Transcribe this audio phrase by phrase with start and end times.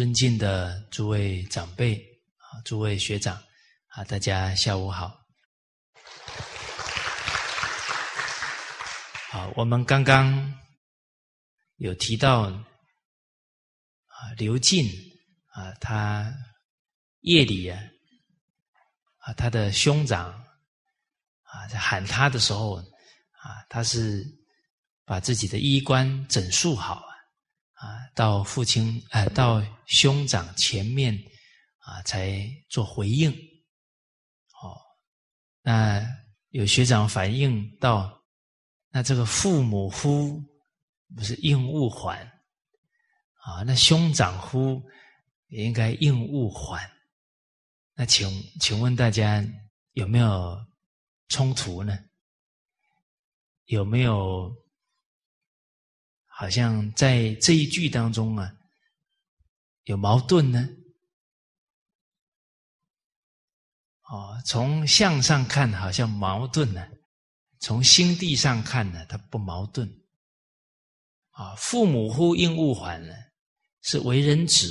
[0.00, 1.94] 尊敬的诸位长辈
[2.38, 3.36] 啊，诸位学长
[3.88, 5.14] 啊，大家下午好。
[9.30, 10.58] 好，我们刚刚
[11.76, 12.62] 有提到啊，
[14.38, 14.90] 刘进
[15.52, 16.32] 啊，他
[17.20, 17.78] 夜里啊，
[19.18, 20.30] 啊，他的兄长
[21.42, 24.26] 啊，在喊他的时候啊，他是
[25.04, 27.04] 把自己的衣冠整束好。
[27.74, 31.12] 啊，到父亲哎，到兄长前面
[31.78, 33.30] 啊，才做回应。
[34.62, 34.78] 哦，
[35.62, 36.00] 那
[36.50, 38.22] 有学长反映到，
[38.90, 40.40] 那这个父母呼
[41.14, 42.18] 不是应勿还
[43.42, 43.62] 啊？
[43.66, 44.80] 那兄长呼
[45.48, 46.90] 也应该应勿还。
[47.94, 49.44] 那请请问大家
[49.92, 50.56] 有没有
[51.28, 51.98] 冲突呢？
[53.64, 54.56] 有没有？
[56.32, 58.50] 好像在这一句当中啊，
[59.90, 60.68] 有矛盾呢。
[64.02, 66.88] 哦，从相上看好像矛盾呢，
[67.58, 69.88] 从心地上看呢，它不矛盾。
[71.30, 73.14] 啊，父母呼应勿缓呢，
[73.82, 74.68] 是为人子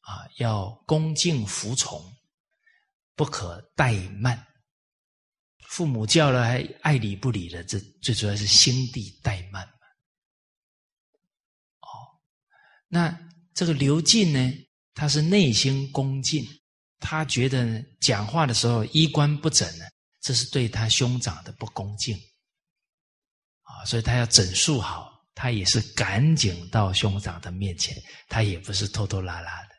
[0.00, 2.02] 啊，要恭敬服从，
[3.14, 4.46] 不可怠慢。
[5.68, 9.66] 父母叫了还爱理不理的，这最主要是心地怠慢
[11.80, 11.88] 哦。
[12.88, 14.52] 那这个刘进呢，
[14.94, 16.46] 他是内心恭敬，
[16.98, 19.84] 他觉得讲话的时候衣冠不整呢，
[20.20, 22.16] 这是对他兄长的不恭敬
[23.62, 27.96] 啊，所以他要整肃好，他也是赶紧到兄长的面前，
[28.28, 29.74] 他也不是拖拖拉拉的，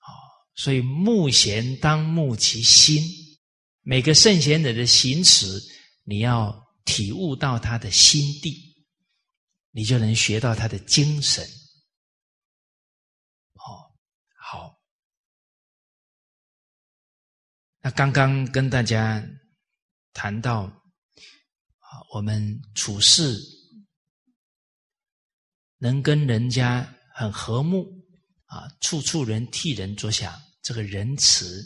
[0.00, 0.08] 哦，
[0.54, 3.02] 所以目贤当慕其心，
[3.82, 5.46] 每个圣贤者的行持，
[6.04, 6.54] 你要
[6.84, 8.64] 体悟到他的心地。
[9.72, 11.44] 你就能学到他的精神，
[13.56, 13.92] 哦，
[14.38, 14.74] 好。
[17.86, 19.24] 那刚刚跟大家
[20.12, 23.40] 谈到啊，我们处事
[25.78, 27.86] 能跟人家很和睦
[28.46, 31.64] 啊，处处人替人着想，这个仁慈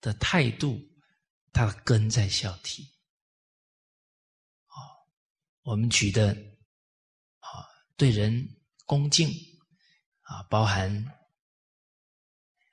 [0.00, 0.80] 的态度，
[1.52, 2.82] 它的根在孝悌。
[4.66, 4.74] 啊，
[5.62, 6.32] 我们举的。
[7.38, 8.48] 啊对人
[8.84, 9.30] 恭敬
[10.22, 11.06] 啊，包含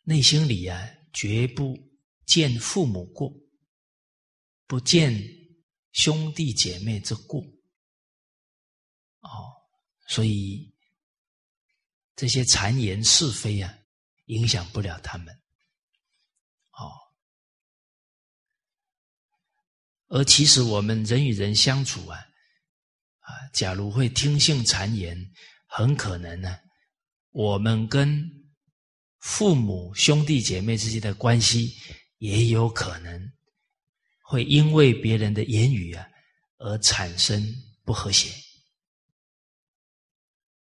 [0.01, 1.77] 内心里啊，绝不
[2.27, 3.33] 见父母过，
[4.67, 5.19] 不见
[5.93, 7.41] 兄弟姐妹之过。
[9.21, 9.29] 哦，
[10.09, 10.71] 所以
[12.15, 13.73] 这些谗言是非啊，
[14.25, 15.33] 影响不了他们。
[16.73, 16.91] 哦，
[20.09, 22.19] 而其实我们人与人相处啊。
[23.19, 25.17] 啊，假如会听信谗言，
[25.67, 26.59] 很可能呢，
[27.31, 28.23] 我们跟
[29.19, 31.75] 父母、兄弟姐妹之间的关系，
[32.17, 33.31] 也有可能
[34.23, 36.07] 会因为别人的言语啊，
[36.57, 37.43] 而产生
[37.83, 38.29] 不和谐。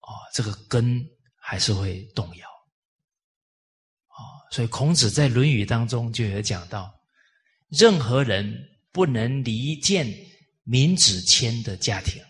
[0.01, 1.03] 哦，这个根
[1.35, 2.49] 还是会动摇。
[4.07, 4.19] 哦，
[4.51, 6.93] 所以孔子在《论语》当中就有讲到，
[7.67, 8.53] 任何人
[8.91, 10.07] 不能离间
[10.63, 12.23] 闵子骞的家庭。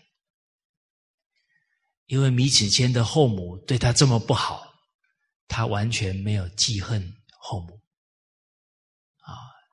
[2.06, 4.66] 因为米子谦的后母对他这么不好，
[5.46, 7.00] 他完全没有记恨
[7.38, 7.79] 后母，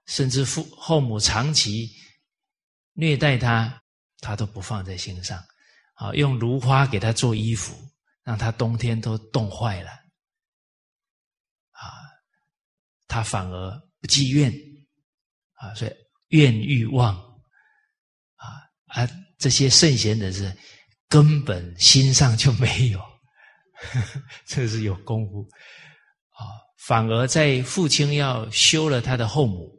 [0.07, 1.89] 甚至父后母长期
[2.94, 3.81] 虐待他，
[4.19, 5.42] 他都不放在心上，
[5.94, 7.74] 啊，用芦花给他做衣服，
[8.24, 9.92] 让他冬天都冻坏了，
[11.71, 11.86] 啊，
[13.07, 14.51] 他反而不积怨，
[15.54, 15.92] 啊，所以
[16.30, 17.15] 怨欲望，
[18.36, 19.07] 啊，而
[19.38, 20.51] 这些圣贤的是。
[21.10, 23.01] 根本心上就没有，
[24.45, 25.48] 这是有功夫
[26.31, 26.51] 啊！
[26.80, 29.74] 反而在父亲要休了他的后母，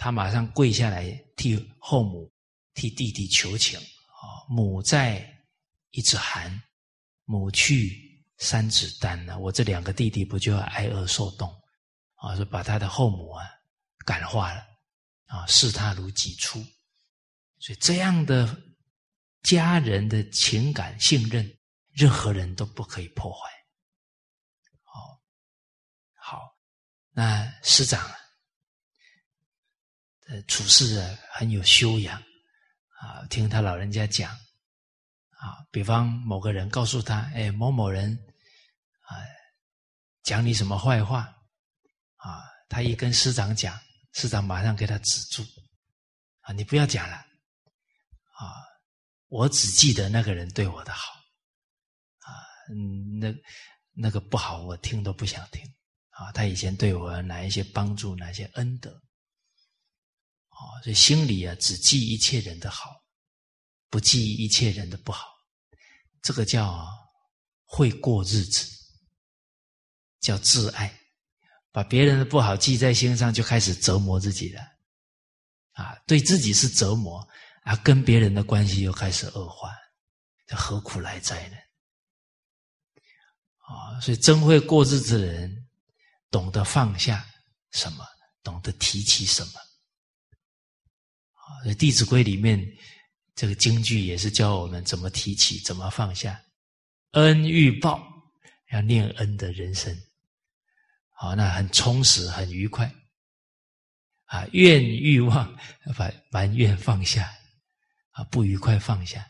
[0.00, 2.32] 他马上跪下来替后母、
[2.72, 4.24] 替弟弟求情啊！
[4.48, 5.22] 母在，
[5.90, 6.50] 一子寒；
[7.24, 9.38] 母去，三子丹呢？
[9.38, 11.46] 我这两个弟弟不就要挨饿受冻
[12.14, 12.34] 啊？
[12.34, 13.44] 说把他的后母啊
[14.06, 14.64] 感化了
[15.26, 16.58] 啊，视他如己出，
[17.58, 18.58] 所以这样的。
[19.42, 21.50] 家人的情感信任，
[21.94, 23.48] 任何人都不可以破坏。
[24.82, 25.18] 好，
[26.14, 26.42] 好，
[27.12, 28.06] 那师长，
[30.46, 32.22] 处事啊很有修养
[33.00, 33.24] 啊。
[33.28, 34.32] 听他老人家讲
[35.30, 38.12] 啊，比方某个人告诉他，哎，某某人
[39.02, 39.16] 啊
[40.22, 41.34] 讲你什么坏话
[42.16, 43.78] 啊，他一跟师长讲，
[44.12, 45.42] 师长马上给他止住
[46.40, 48.68] 啊，你不要讲了啊。
[49.28, 51.12] 我只记得那个人对我的好，
[52.18, 52.34] 啊，
[53.20, 53.32] 那
[53.92, 55.62] 那个不好，我听都不想听
[56.10, 56.32] 啊。
[56.32, 59.00] 他以前对我哪一些帮助，哪些恩德，
[60.60, 62.90] 哦，所以心里啊只记一切人的好，
[63.88, 65.26] 不记一切人的不好，
[66.20, 66.86] 这个叫
[67.64, 68.68] 会过日子，
[70.20, 70.94] 叫自爱。
[71.72, 74.60] 把别人的不好记在心上，就开始折磨自己了，
[75.70, 77.24] 啊，对自己是折磨，
[77.62, 79.72] 啊，跟别人的关系又开始恶化，
[80.48, 81.56] 这何苦来哉呢？
[83.58, 85.68] 啊，所以真会过日子的人，
[86.28, 87.24] 懂得放下
[87.70, 88.04] 什么，
[88.42, 89.52] 懂得提起什么。
[91.50, 92.64] 啊，《弟子规》里面
[93.34, 96.40] 这个京剧也是教我们怎么提起，怎么放下。
[97.12, 98.00] 恩欲报，
[98.72, 99.94] 要念恩的人生。
[101.10, 102.90] 好，那很充实，很愉快。
[104.26, 105.58] 啊，怨欲望，
[105.96, 107.28] 把埋怨放下，
[108.12, 109.28] 啊，不愉快放下，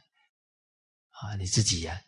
[1.09, 1.99] 啊，你自己呀，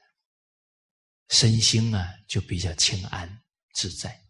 [1.30, 3.42] 身心啊，就比较清安
[3.72, 4.20] 自在。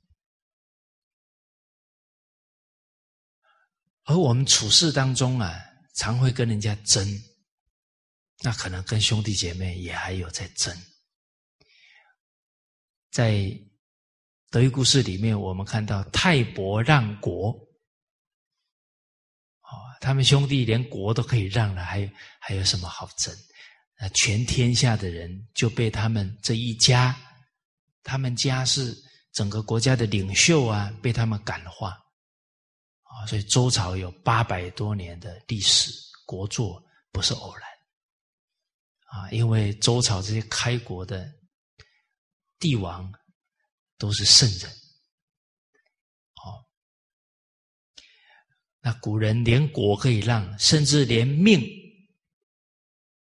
[4.04, 5.60] 而我们处事当中啊，
[5.94, 7.06] 常会跟人家争，
[8.40, 10.76] 那可能跟兄弟姐妹也还有在争，
[13.10, 13.58] 在。
[14.50, 17.52] 德育故事里面，我们看到泰伯让国，
[19.62, 23.34] 哦，他们兄弟连国都可以让了，还还有什么好争？
[23.98, 27.18] 那全天下的人就被他们这一家，
[28.02, 28.94] 他们家是
[29.32, 31.98] 整个国家的领袖啊，被他们感化
[33.12, 35.92] 啊，所以周朝有八百多年的历史，
[36.26, 37.68] 国祚不是偶然
[39.04, 41.32] 啊，因为周朝这些开国的
[42.58, 43.12] 帝王。
[43.98, 44.68] 都是圣人，
[46.42, 46.66] 哦，
[48.80, 51.60] 那古人连国可以让，甚至连命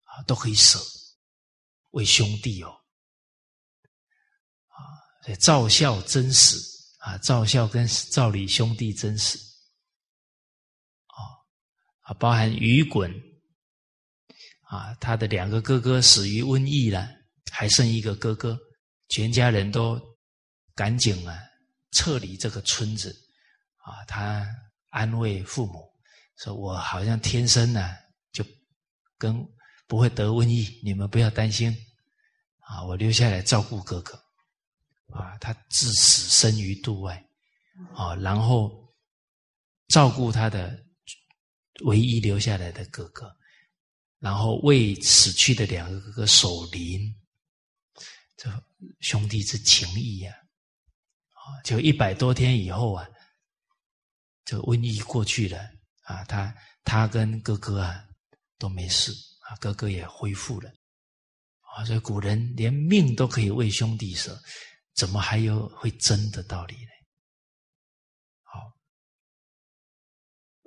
[0.03, 0.79] 啊都可以舍，
[1.93, 2.69] 为兄弟哦，
[4.67, 4.77] 啊，
[5.25, 6.61] 所以赵孝真死
[6.99, 9.39] 啊，赵孝跟赵李兄弟真死，
[12.07, 13.13] 啊，包含雨滚
[14.63, 17.09] 啊，他的两个哥哥死于瘟疫了，
[17.53, 18.59] 还剩一个哥哥，
[19.09, 20.01] 全家人都。
[20.77, 21.43] 赶紧啊，
[21.93, 23.09] 撤离这个村子
[23.79, 24.05] 啊！
[24.05, 24.47] 他
[24.91, 25.91] 安慰父母
[26.37, 27.97] 说：“我好像天生呢，
[28.31, 28.45] 就
[29.17, 29.43] 跟
[29.87, 31.75] 不会得瘟疫，你们不要担心
[32.59, 32.85] 啊！
[32.85, 34.23] 我留下来照顾哥哥
[35.15, 35.39] 啊！
[35.39, 37.25] 他至死生于度外
[37.95, 38.95] 啊，然后
[39.89, 40.79] 照顾他的
[41.85, 43.35] 唯一留下来的哥哥，
[44.19, 47.15] 然后为死去的两个哥哥守灵，
[48.37, 48.51] 这
[49.01, 50.33] 兄弟之情谊呀！”
[51.63, 53.09] 就一百多天以后啊，
[54.45, 55.61] 这瘟疫过去了
[56.03, 56.53] 啊，他
[56.83, 58.05] 他跟哥哥啊
[58.59, 60.69] 都没事啊，哥哥也恢复了
[61.61, 64.37] 啊，所以古人连命都可以为兄弟舍，
[64.95, 66.91] 怎么还有会争的道理呢？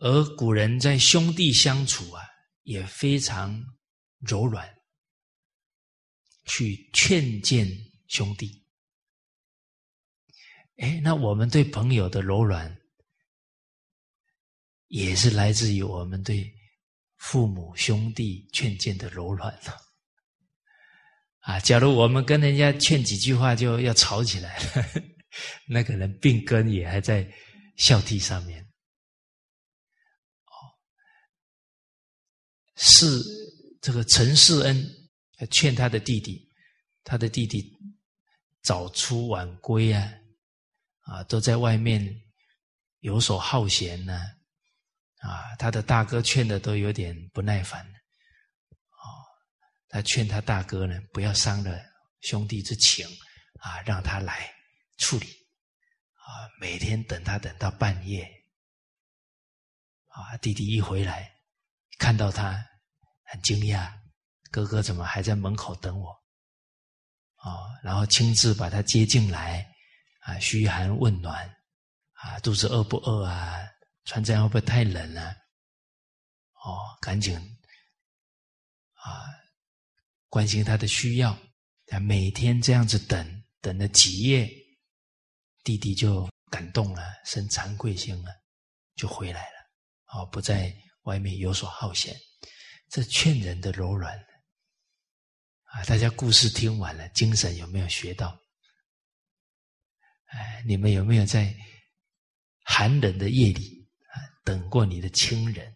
[0.01, 2.23] 而古人在兄弟相处啊，
[2.63, 3.63] 也非常
[4.19, 4.73] 柔软，
[6.45, 7.67] 去劝谏
[8.07, 8.65] 兄弟。
[10.77, 12.79] 哎，那我们对朋友的柔软，
[14.87, 16.49] 也是来自于我们对
[17.17, 19.77] 父母兄弟劝谏的柔软了。
[21.39, 24.65] 啊，假如我们跟人家劝几句话就要吵起来了，
[25.67, 27.29] 那个人病根也还在
[27.75, 28.63] 孝悌上面。
[30.45, 30.55] 哦，
[32.79, 33.21] 是
[33.81, 34.83] 这个陈世恩
[35.51, 36.49] 劝他的弟弟，
[37.03, 37.77] 他的弟弟
[38.63, 40.11] 早出晚归啊。
[41.01, 42.07] 啊，都在外面
[42.99, 44.13] 游手好闲呢，
[45.21, 49.01] 啊，他的大哥劝的都有点不耐烦，啊，
[49.87, 51.81] 他劝他大哥呢，不要伤了
[52.21, 53.07] 兄弟之情，
[53.59, 54.53] 啊，让他来
[54.99, 58.29] 处理，啊，每天等他等到半夜，
[60.09, 61.38] 啊，弟弟一回来，
[61.99, 62.65] 看到他
[63.25, 63.93] 很惊讶，
[64.49, 66.09] 哥哥怎么还在门口等我？
[67.35, 69.63] 啊，然后亲自把他接进来。
[70.21, 71.47] 啊，嘘寒问暖，
[72.13, 73.57] 啊，肚子饿不饿啊？
[74.03, 75.29] 穿这样会不会太冷了？
[76.65, 77.35] 哦，赶紧
[78.93, 79.25] 啊，
[80.27, 81.35] 关心他的需要。
[81.87, 84.47] 他每天这样子等，等了几夜，
[85.63, 88.31] 弟弟就感动了，生惭愧心了，
[88.95, 89.71] 就回来了。
[90.13, 90.71] 哦，不再
[91.03, 92.15] 外面游手好闲，
[92.89, 94.17] 这劝人的柔软
[95.63, 95.83] 啊！
[95.85, 98.39] 大家故事听完了，精神有没有学到？
[100.25, 101.55] 哎，你们有没有在
[102.63, 105.75] 寒冷的夜里啊等过你的亲人？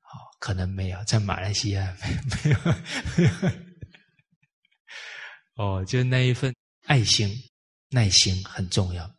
[0.00, 1.96] 好，可能没有，在马来西亚
[3.16, 3.36] 没有。
[5.54, 6.54] 哦，就那一份。
[6.86, 7.34] 爱心、
[7.88, 9.10] 耐心很重要。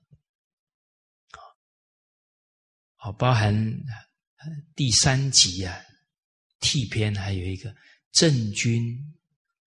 [2.93, 3.51] 好，包含
[4.75, 5.77] 第三集啊，
[6.59, 7.75] 替篇还有一个
[8.11, 8.97] 郑君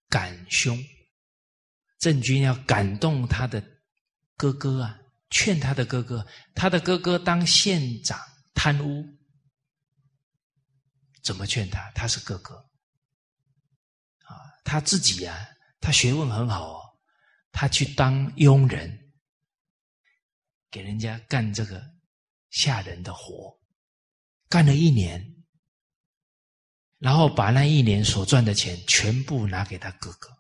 [0.09, 0.83] 感兄，
[1.99, 3.63] 郑君要感动他的
[4.37, 4.99] 哥哥啊，
[5.31, 8.19] 劝他的哥哥，他的哥哥当县长
[8.55, 9.05] 贪污，
[11.23, 11.91] 怎么劝他？
[11.93, 12.55] 他是哥哥
[14.25, 15.49] 啊，他自己呀，
[15.81, 16.85] 他学问很好哦。
[17.51, 19.13] 他去当佣人，
[20.71, 21.83] 给人家干这个
[22.51, 23.58] 下人的活，
[24.49, 25.45] 干了一年，
[26.99, 30.31] 然后把那一年所赚的钱全部拿给他哥哥，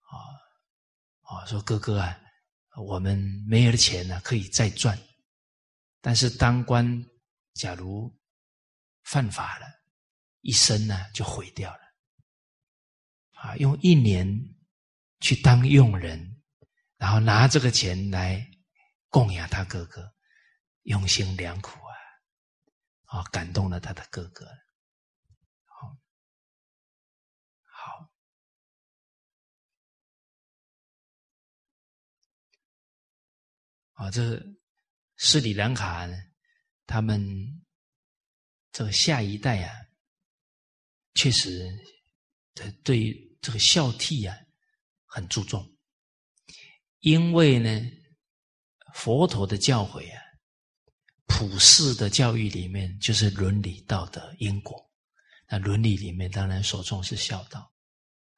[0.00, 0.16] 啊
[1.22, 2.20] 啊，说哥哥啊，
[2.76, 4.98] 我们没有了钱呢，可以再赚，
[6.00, 7.04] 但是当官
[7.54, 8.14] 假如
[9.02, 9.66] 犯法了，
[10.42, 11.80] 一生呢就毁掉了，
[13.32, 14.50] 啊，用一年。
[15.20, 16.42] 去当佣人，
[16.98, 18.46] 然后拿这个钱来
[19.08, 20.12] 供养他哥哥，
[20.82, 21.78] 用心良苦。
[23.14, 23.22] 啊！
[23.30, 24.44] 感动了他的哥哥。
[25.66, 25.96] 好，
[27.62, 28.10] 好，
[33.92, 34.42] 啊，这
[35.16, 36.08] 斯里兰卡
[36.86, 37.24] 他们
[38.72, 39.72] 这个下一代啊，
[41.14, 41.70] 确实
[42.52, 44.36] 对对这个孝悌啊。
[45.06, 45.78] 很注重，
[46.98, 47.70] 因为呢，
[48.94, 50.23] 佛陀的教诲啊，
[51.36, 54.80] 普世的教育里面就是伦理道德因果。
[55.48, 57.68] 那伦理里面当然所重视孝道，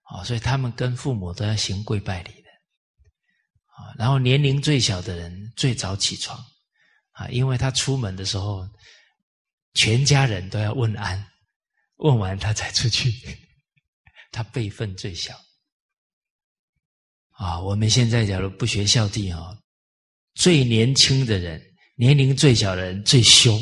[0.04, 2.48] 啊，所以他们跟父母都要行跪拜礼的，
[3.66, 6.42] 啊，然后年龄最小的人最早起床，
[7.10, 8.66] 啊，因为他出门的时候，
[9.74, 11.22] 全家人都要问安，
[11.96, 13.12] 问完他才出去，
[14.32, 15.38] 他辈分最小。
[17.32, 19.54] 啊，我们现在假如不学孝弟啊，
[20.34, 21.62] 最年轻的人，
[21.98, 23.58] 年龄最小的人最凶，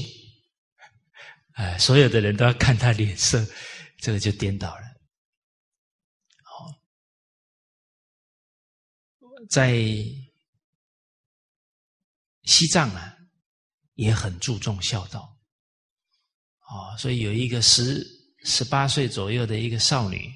[1.53, 3.47] 哎，所有的人都要看他脸色，
[3.99, 4.83] 这个就颠倒了。
[6.43, 6.67] 好，
[9.49, 9.77] 在
[12.43, 13.17] 西藏啊，
[13.95, 15.39] 也很注重孝道，
[16.59, 18.05] 啊，所以有一个十
[18.43, 20.29] 十八岁左右的一个少女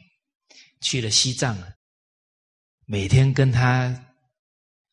[0.80, 1.68] 去了西藏啊。
[2.86, 4.14] 每天跟她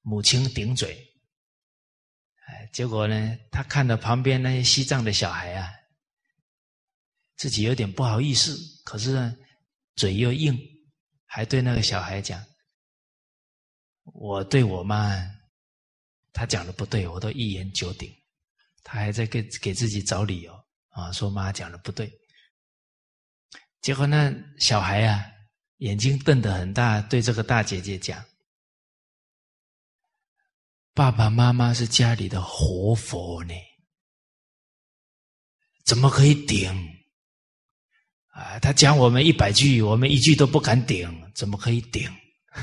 [0.01, 1.04] 母亲顶嘴，
[2.75, 5.71] 结果呢，他看到旁边那些西藏的小孩啊，
[7.37, 8.53] 自己有点不好意思，
[8.83, 9.33] 可是呢，
[9.95, 10.59] 嘴又硬，
[11.25, 12.43] 还对那个小孩讲
[14.13, 15.15] ：“我对我妈，
[16.33, 18.13] 他讲的不对，我都一言九鼎。”
[18.83, 20.53] 他还在给给自己找理由
[20.89, 22.11] 啊，说妈讲的不对。
[23.81, 24.29] 结果那
[24.59, 25.31] 小孩啊。
[25.79, 28.23] 眼睛瞪得很大，对这个大姐姐讲
[30.95, 33.53] ：“爸爸妈妈是家里的活佛呢，
[35.83, 36.71] 怎么可以顶？
[38.27, 42.09] 啊，他讲我们一百句，我们一句都不敢顶，怎么可以顶？”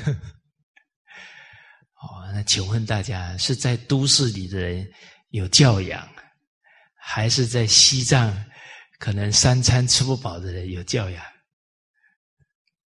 [2.01, 4.91] 哦，那请问大家是在都市里的人
[5.29, 6.11] 有教养，
[6.95, 8.35] 还是在西藏
[8.97, 11.23] 可能三餐吃不饱的人有教养？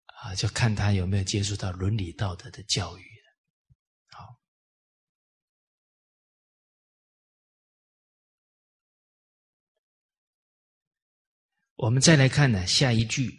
[0.07, 3.06] 啊，就看他有没有接触到伦理道德的教育
[11.77, 13.31] 我们再来看呢，下一句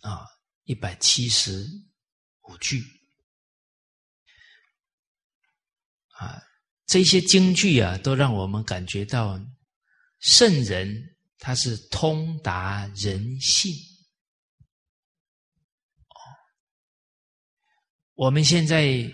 [0.00, 0.26] 啊，
[0.64, 1.66] 一百七十
[2.42, 2.84] 五句
[6.18, 6.42] 啊，
[6.84, 9.40] 这些经句啊，都让我们感觉到
[10.18, 13.72] 圣人他是通达人性。
[18.12, 19.10] 我们现在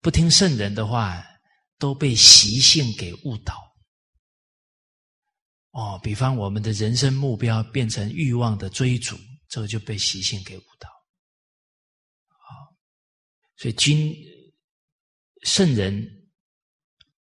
[0.00, 1.26] 不听圣人的话，
[1.78, 3.73] 都被习性给误导。
[5.74, 10.88] 哦，比方我们的人生目标变成欲望的追逐，这个就被习性给误导。
[12.28, 12.76] 好，
[13.56, 14.14] 所以君
[15.42, 16.00] 圣人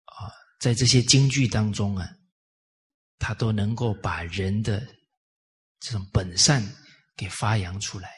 [0.06, 0.26] 啊，
[0.58, 2.10] 在这些京剧当中啊，
[3.16, 4.84] 他都能够把人的
[5.78, 6.60] 这种本善
[7.16, 8.10] 给发扬出来。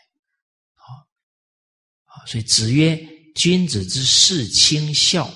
[2.06, 2.96] 啊所以子曰
[3.36, 5.28] ：“君子之事亲孝，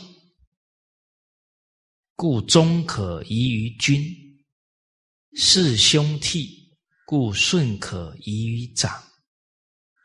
[2.15, 4.01] 故忠可移于君；
[5.35, 6.49] 事兄悌，
[7.07, 8.91] 故顺可移于长；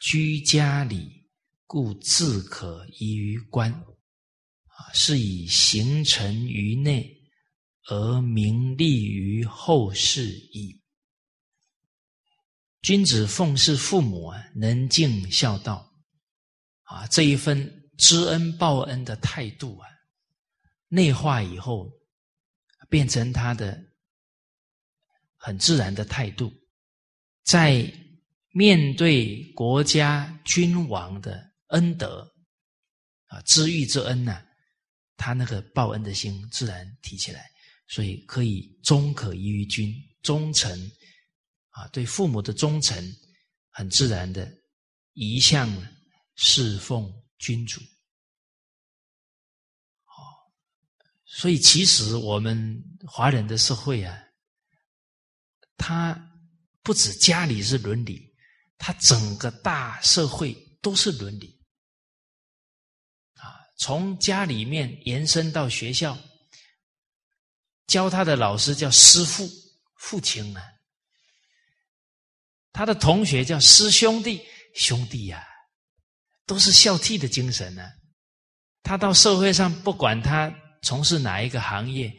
[0.02, 1.26] 居家礼，
[1.66, 3.72] 故自可移于官。
[3.72, 7.16] 啊，是以行成于内，
[7.88, 10.82] 而名利于后世矣。
[12.82, 15.90] 君子奉事父母啊，能尽孝道。”
[16.84, 19.88] 啊，这一份知恩报恩的态度啊，
[20.90, 21.90] 内化以后，
[22.90, 23.82] 变成他的
[25.46, 26.50] 很自然的态度，
[27.44, 27.84] 在
[28.52, 32.26] 面对国家君王的恩德
[33.26, 34.42] 啊，知遇之恩呢，
[35.18, 37.52] 他那个报恩的心自然提起来，
[37.90, 40.72] 所以可以忠可依于君，忠诚
[41.72, 43.04] 啊，对父母的忠诚，
[43.70, 44.50] 很自然的
[45.12, 45.70] 一向
[46.36, 47.82] 侍奉君主。
[51.26, 54.23] 所以，其实我们华人的社会啊，
[55.86, 56.18] 他
[56.82, 58.34] 不止家里是伦理，
[58.78, 61.62] 他整个大社会都是伦理
[63.36, 63.60] 啊。
[63.78, 66.18] 从家里面延伸到学校，
[67.86, 69.46] 教他的老师叫师父、
[69.98, 70.64] 父亲啊，
[72.72, 74.42] 他的同学叫师兄弟、
[74.76, 75.46] 兄弟呀，
[76.46, 77.84] 都是孝悌的精神呢。
[78.84, 80.50] 他到社会上，不管他。
[80.86, 82.14] 从事哪一个行业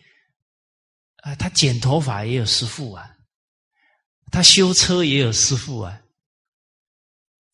[1.17, 1.35] 啊？
[1.37, 3.14] 他剪头发也有师傅啊，
[4.31, 6.03] 他修车也有师傅啊，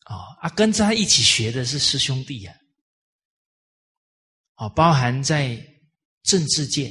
[0.06, 2.54] 哦啊，跟着他一起学的是师兄弟呀，
[4.56, 5.56] 哦，包含在
[6.22, 6.90] 政治界。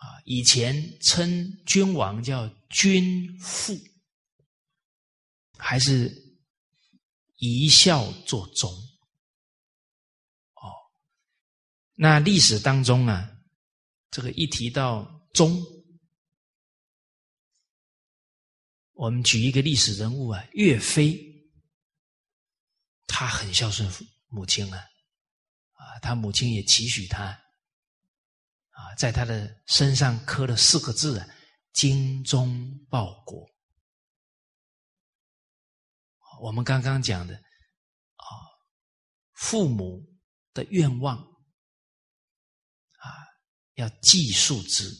[0.00, 3.76] 啊，以前称君王叫君父，
[5.56, 6.38] 还是
[7.38, 8.70] 一孝作忠。
[10.54, 10.70] 哦
[11.94, 13.28] 那历史当中啊，
[14.12, 15.60] 这个一提到忠，
[18.98, 21.16] 我们举一个历史人物啊，岳飞，
[23.06, 24.78] 他很孝顺父母亲啊，
[25.74, 31.28] 啊，他母亲也期许他，啊，在他的身上刻了四个字啊
[31.72, 33.48] ，“精忠报国”。
[36.42, 38.26] 我们刚刚讲的啊，
[39.34, 40.04] 父母
[40.52, 41.24] 的愿望啊。
[43.74, 44.90] 要记述之，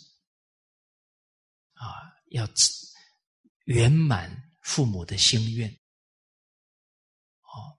[1.72, 2.46] 啊，要
[3.68, 5.70] 圆满父母的心愿，
[7.42, 7.76] 哦，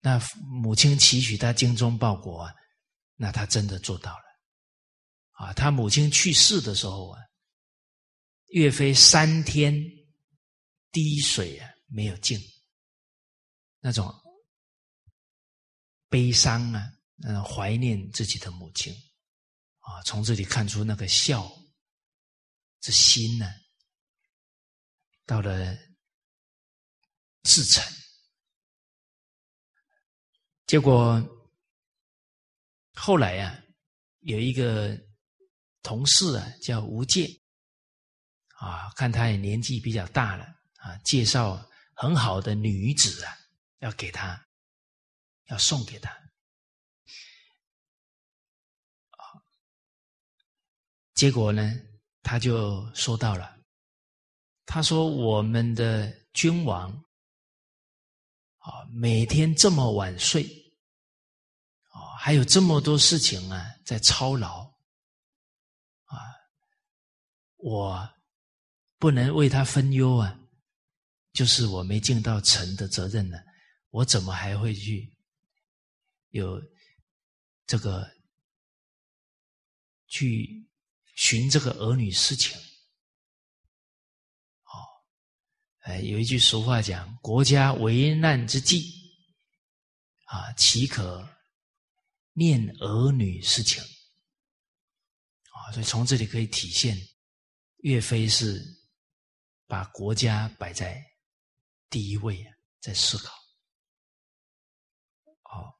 [0.00, 2.54] 那母亲期许他精忠报国啊，
[3.14, 4.24] 那他真的做到了，
[5.32, 7.20] 啊，他母亲去世的时候啊，
[8.48, 9.74] 岳飞三天
[10.92, 12.38] 滴水啊没有进，
[13.80, 14.14] 那种
[16.10, 16.92] 悲伤啊，
[17.24, 18.94] 嗯，怀念自己的母亲。
[19.78, 21.50] 啊，从这里看出那个孝
[22.80, 23.46] 之心呢，
[25.26, 25.76] 到了
[27.42, 27.84] 至诚。
[30.66, 31.22] 结果
[32.94, 33.62] 后来呀，
[34.20, 34.98] 有一个
[35.82, 37.28] 同事啊，叫吴介，
[38.54, 40.44] 啊，看他也年纪比较大了
[40.78, 43.36] 啊，介绍很好的女子啊，
[43.78, 44.48] 要给他，
[45.46, 46.16] 要送给他。
[51.14, 51.72] 结果呢，
[52.22, 53.55] 他就收到了，
[54.66, 56.92] 他说：“我们的君王
[58.58, 60.42] 啊，每天这么晚睡，
[61.88, 64.64] 啊，还有这么多事情啊，在操劳，
[66.04, 66.18] 啊，
[67.56, 68.14] 我
[68.98, 70.38] 不能为他分忧啊，
[71.32, 73.38] 就是我没尽到臣的责任呢，
[73.90, 75.16] 我怎么还会去
[76.30, 76.60] 有
[77.66, 78.06] 这个
[80.08, 80.62] 去？”
[81.18, 82.54] 寻这个儿女私情，
[84.64, 84.76] 哦，
[85.86, 88.92] 哎，有一句俗话讲：“国家危难之际，
[90.24, 91.24] 啊，岂可
[92.32, 93.80] 念儿女私情？”
[95.54, 96.98] 啊，所以从这里可以体现，
[97.82, 98.60] 岳飞是
[99.68, 101.00] 把国家摆在
[101.88, 103.32] 第一位啊，在思考。
[105.42, 105.78] 好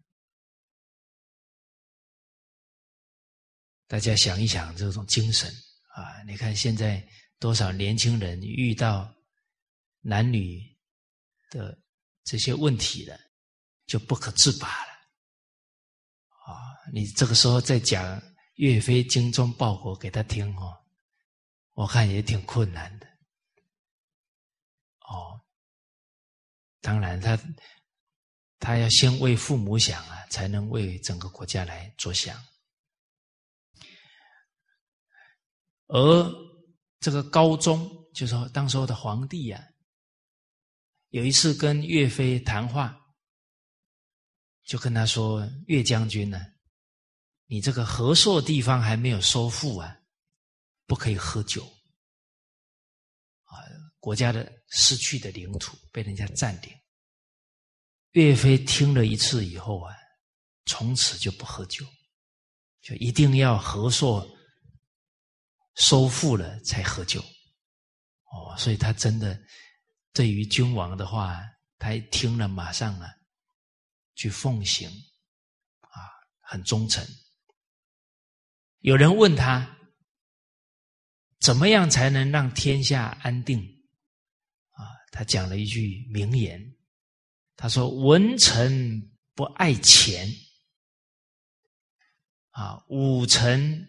[3.88, 5.53] 大家想一想这种精神
[5.97, 6.23] 啊！
[6.29, 7.05] 你看现在
[7.40, 9.12] 多少年轻人遇到
[10.09, 10.62] 男女
[11.51, 11.77] 的
[12.23, 13.19] 这些问题了，
[13.87, 14.92] 就不可自拔了
[16.47, 16.55] 啊！
[16.92, 18.23] 你这个时候再讲
[18.55, 20.73] 岳飞精忠报国给他听哦，
[21.73, 23.07] 我看也挺困难的
[25.01, 25.40] 哦。
[26.81, 27.37] 当然，他
[28.61, 32.40] 他要先为父母想啊，才能为整个国家来着想。
[35.88, 36.33] 而
[37.01, 39.69] 这个高宗，就是说当时候的皇帝呀，
[41.17, 42.95] 有一次跟岳飞谈话，
[44.65, 46.39] 就跟他说：“岳将军呢，
[47.47, 49.97] 你这个和硕地方还没有收复啊，
[50.85, 51.65] 不可以喝酒
[53.45, 53.65] 啊，
[53.99, 56.71] 国家的失去的领土被人家占领。”
[58.13, 59.97] 岳飞听了一次以后啊，
[60.67, 61.83] 从此就不喝酒，
[62.83, 64.29] 就一定要和硕
[65.77, 67.21] 收复了才喝酒。
[67.21, 69.41] 哦，所以他真的
[70.17, 71.45] 对于君王的话，
[71.77, 73.07] 他听了马上啊
[74.15, 74.89] 去奉行，
[75.81, 76.09] 啊，
[76.41, 77.07] 很忠诚。
[78.79, 79.77] 有人问他，
[81.39, 83.61] 怎么样才能让天下安定？
[84.71, 86.75] 啊，他讲了一句名言，
[87.55, 90.27] 他说：“文臣不爱钱，
[92.53, 93.87] 啊，武臣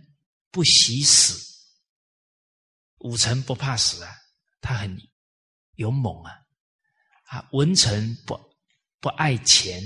[0.52, 1.42] 不喜死。
[2.98, 4.14] 武臣不怕死啊，
[4.60, 4.94] 他很
[5.78, 6.32] 勇猛啊，
[7.26, 8.40] 啊，文臣不
[9.00, 9.82] 不爱钱，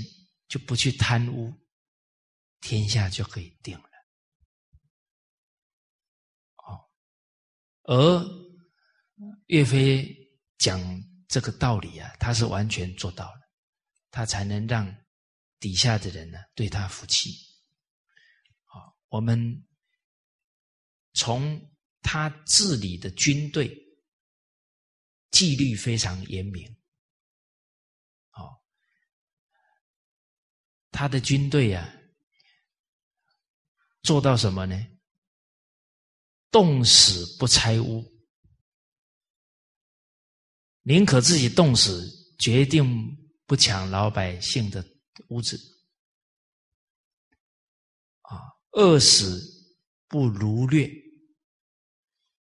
[0.48, 1.52] 就不去贪污，
[2.60, 3.84] 天下就可以定了。”
[6.56, 6.88] 哦
[7.84, 8.24] 而
[9.46, 10.14] 岳飞
[10.58, 10.80] 讲
[11.28, 13.40] 这个道理啊，他是完全做到了，
[14.10, 14.94] 他才能让
[15.58, 17.32] 底下的人呢对他服气。
[18.64, 19.66] 好，我们
[21.12, 21.60] 从
[22.02, 23.76] 他治理的军队
[25.32, 26.76] 纪律非常严明，
[28.30, 28.62] 好，
[30.92, 31.92] 他的军队啊
[34.02, 34.76] 做到什么呢？
[36.50, 38.04] 冻死不拆屋，
[40.82, 42.06] 宁可自己冻死，
[42.38, 42.86] 决定
[43.46, 44.84] 不抢老百姓的
[45.28, 45.58] 屋子。
[48.20, 48.38] 啊，
[48.72, 49.40] 饿死
[50.08, 50.90] 不掳掠，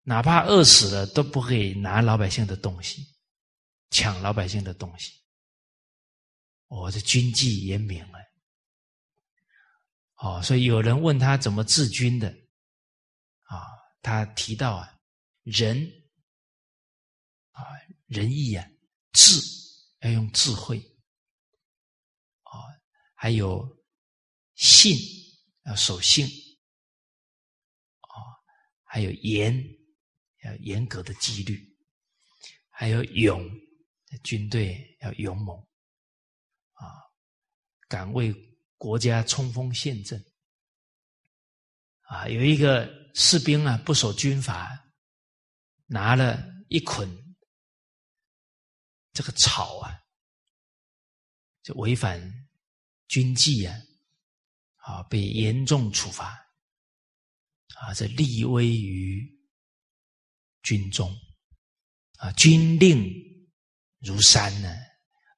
[0.09, 3.07] 哪怕饿死了都不会拿老百姓的东西，
[3.91, 5.13] 抢老百姓的东西。
[6.69, 8.19] 我的军纪严明了。
[10.15, 12.31] 哦，所以有人问他怎么治军的，
[13.43, 13.77] 啊。
[14.01, 14.99] 他提到啊，
[15.43, 15.77] 仁
[17.51, 17.63] 啊，
[18.07, 18.67] 仁义啊，
[19.13, 19.39] 智
[20.01, 20.79] 要用智慧
[22.45, 22.65] 啊，
[23.15, 23.69] 还有
[24.55, 24.97] 信
[25.67, 26.27] 要守信
[28.01, 28.17] 啊，
[28.85, 29.53] 还有严
[30.49, 31.77] 要严格的纪律，
[32.69, 33.49] 还有勇，
[34.25, 35.57] 军队要勇猛
[36.73, 36.85] 啊，
[37.89, 38.35] 敢为
[38.77, 40.23] 国家冲锋陷阵
[42.03, 42.97] 啊，有一个。
[43.15, 44.93] 士兵啊，不守军法，
[45.87, 47.09] 拿了一捆
[49.13, 49.99] 这个草啊，
[51.65, 52.23] 就违反
[53.09, 53.77] 军纪啊，
[54.77, 56.29] 啊，被严重处罚
[57.75, 59.38] 啊，这立威于
[60.69, 61.11] 军中
[62.19, 63.03] 啊，军令
[64.01, 64.69] 如山呢，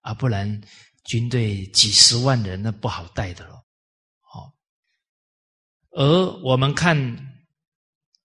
[0.01, 0.61] 啊，不然
[1.05, 3.65] 军队几十万人那不好带的咯。
[4.21, 4.53] 好，
[5.91, 6.97] 而我们看。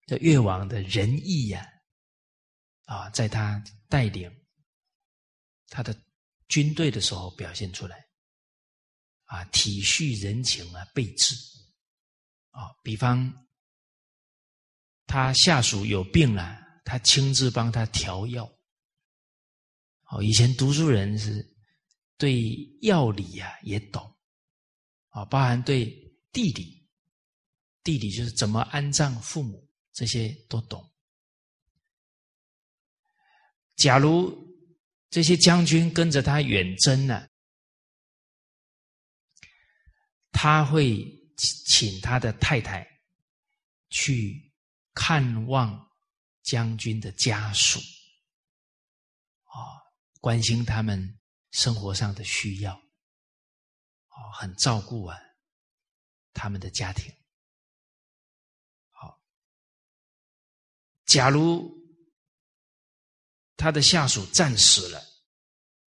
[0.08, 1.68] 这越王的仁义呀，
[2.84, 4.32] 啊，在他带领
[5.66, 5.92] 他的
[6.46, 8.06] 军队的时候表现出来，
[9.24, 11.34] 啊，体恤人情啊，备至，
[12.50, 13.48] 啊，比方
[15.08, 18.50] 他下属有病了，他亲自帮他调药。
[20.04, 21.44] 哦，以前读书人是
[22.16, 24.16] 对药理呀也懂，
[25.08, 25.86] 啊，包含对
[26.32, 26.88] 地理，
[27.82, 29.68] 地理就是怎么安葬父母。
[29.92, 30.92] 这些都懂。
[33.76, 34.36] 假如
[35.08, 37.26] 这些将军跟着他远征呢，
[40.32, 41.02] 他会
[41.38, 42.86] 请他的太太
[43.88, 44.52] 去
[44.92, 45.85] 看望
[46.46, 47.80] 将军的家属，
[49.42, 49.82] 啊，
[50.20, 51.18] 关心他们
[51.50, 55.18] 生活上的需要，哦，很照顾啊
[56.32, 57.12] 他们的家庭。
[58.92, 59.20] 好
[61.04, 61.68] 假如
[63.56, 65.00] 他的下属战死了，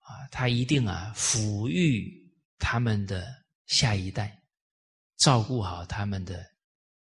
[0.00, 4.42] 啊，他一定啊抚育他们的下一代，
[5.18, 6.44] 照顾好他们的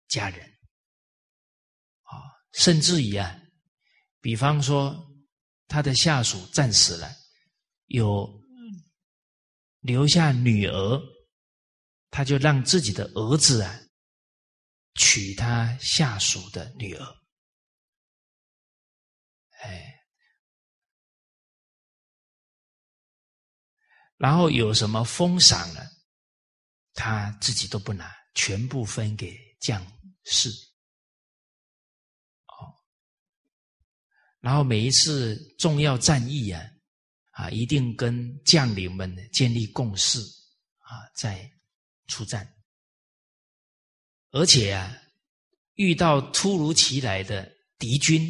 [0.09, 0.54] 家人，
[2.55, 3.41] 甚至于啊，
[4.21, 5.11] 比方说
[5.67, 7.15] 他的下属战死了，
[7.87, 8.29] 有
[9.81, 11.03] 留下女儿，
[12.11, 13.81] 他就让自己的儿子啊
[14.95, 17.05] 娶他下属的女儿。
[19.63, 19.95] 哎，
[24.17, 25.81] 然后有什么封赏呢？
[26.93, 29.85] 他自己都不拿，全部分给将
[30.25, 30.49] 士。
[32.47, 32.71] 哦，
[34.45, 36.63] 然后每一次重要战役啊，
[37.31, 40.21] 啊，一定跟将领们建立共识
[40.81, 41.51] 啊，再
[42.07, 42.47] 出战。
[44.31, 44.95] 而且啊，
[45.77, 48.23] 遇到突如其来的敌军。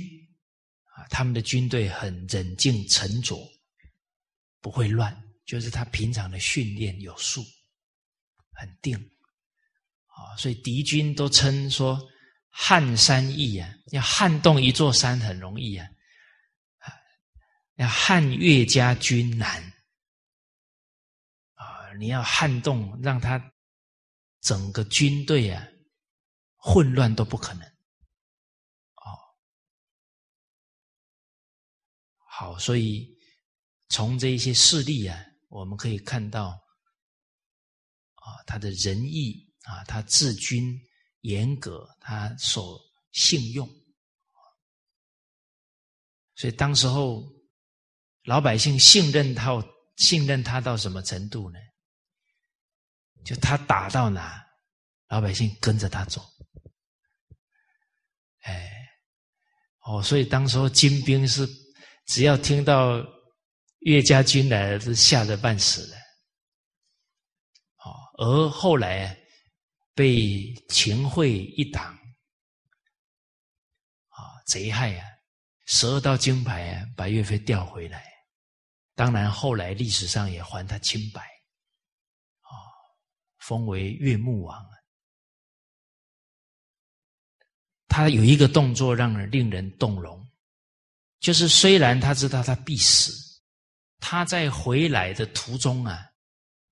[0.97, 3.37] 啊，他们的军队很冷静沉着，
[4.61, 5.13] 不会乱
[5.45, 7.45] 就是他平常的训练有素，
[8.53, 8.97] 很定
[10.07, 12.01] 啊，所以敌军都称说
[12.49, 15.85] 撼山易啊，要撼动一座山很容易啊，
[17.75, 19.63] 要撼岳家军难。
[21.55, 23.53] 啊，你要撼动，让他
[24.41, 25.67] 整个军队啊
[26.57, 27.67] 混乱都不可能。
[28.97, 29.19] 哦
[32.27, 33.09] 好，所以
[33.89, 36.49] 从这一些事例啊，我们可以看到，
[38.15, 40.77] 啊，他的仁义啊，他治军
[41.21, 42.79] 严格，他守
[43.13, 43.69] 信用，
[46.35, 47.23] 所以当时候
[48.25, 49.63] 老百姓信任他，
[49.97, 51.59] 信任他到什么程度呢？
[53.25, 54.45] 就他打到哪，
[55.09, 56.23] 老百姓跟着他走，
[58.43, 58.71] 哎，
[59.81, 61.49] 哦，所以当时候金兵是。
[62.07, 63.03] 只要听到
[63.79, 65.97] 岳家军来了，都吓得半死的。
[67.79, 69.19] 哦，而后来
[69.95, 71.99] 被秦桧一党
[74.09, 75.07] 啊贼害啊，
[75.65, 78.05] 十二道金牌啊，把岳飞调回来。
[78.95, 81.21] 当然，后来历史上也还他清白，
[82.41, 82.51] 啊，
[83.39, 84.65] 封为岳穆王。
[87.89, 90.21] 他有一个动作让人令人动容。
[91.21, 93.41] 就是虽然他知道他必死，
[93.99, 96.07] 他在回来的途中啊，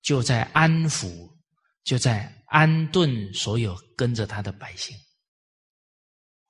[0.01, 1.33] 就在安抚，
[1.83, 4.95] 就在安顿所有跟着他的百姓。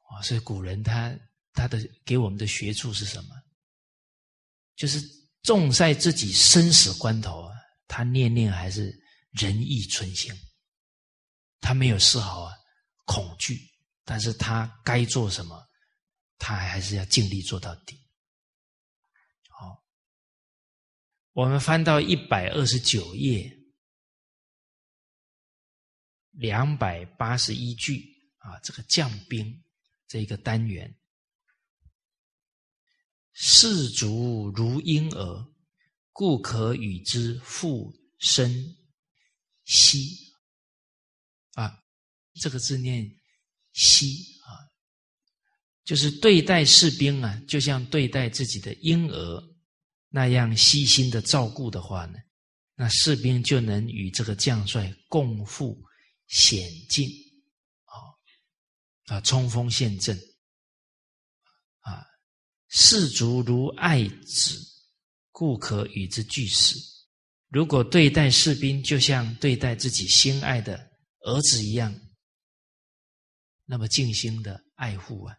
[0.09, 1.17] 啊，所以古人他
[1.53, 3.29] 他的给我们的学处是什么？
[4.75, 4.99] 就是
[5.43, 7.55] 重在自己生死关头啊，
[7.87, 8.97] 他念念还是
[9.31, 10.33] 仁义存心，
[11.59, 12.53] 他没有丝毫啊
[13.05, 13.59] 恐惧，
[14.05, 15.61] 但是他该做什么？
[16.37, 17.97] 他还是要尽力做到底。
[19.49, 19.83] 好，
[21.33, 23.53] 我们翻到一百二十九页，
[26.31, 28.01] 两百八十一句
[28.37, 29.63] 啊，这个将兵
[30.07, 30.93] 这一个单元，
[33.33, 35.53] 士卒如婴儿，
[36.11, 38.75] 故可与之复生
[39.65, 40.17] 息。
[41.53, 41.83] 啊，
[42.35, 43.09] 这个字念
[43.73, 44.31] 息。
[45.85, 49.43] 就是对待士兵啊，就像对待自己的婴儿
[50.07, 52.17] 那样悉心的照顾的话呢，
[52.73, 55.77] 那士兵就能与这个将帅共赴
[56.27, 57.09] 险境，
[57.83, 60.17] 啊啊，冲锋陷阵，
[62.75, 64.59] 士卒如爱子，
[65.29, 66.75] 故可与之俱死。
[67.49, 71.93] 如果对待士兵就像对待自己心爱的儿子一样，
[73.65, 75.37] 那么尽心的爱护啊。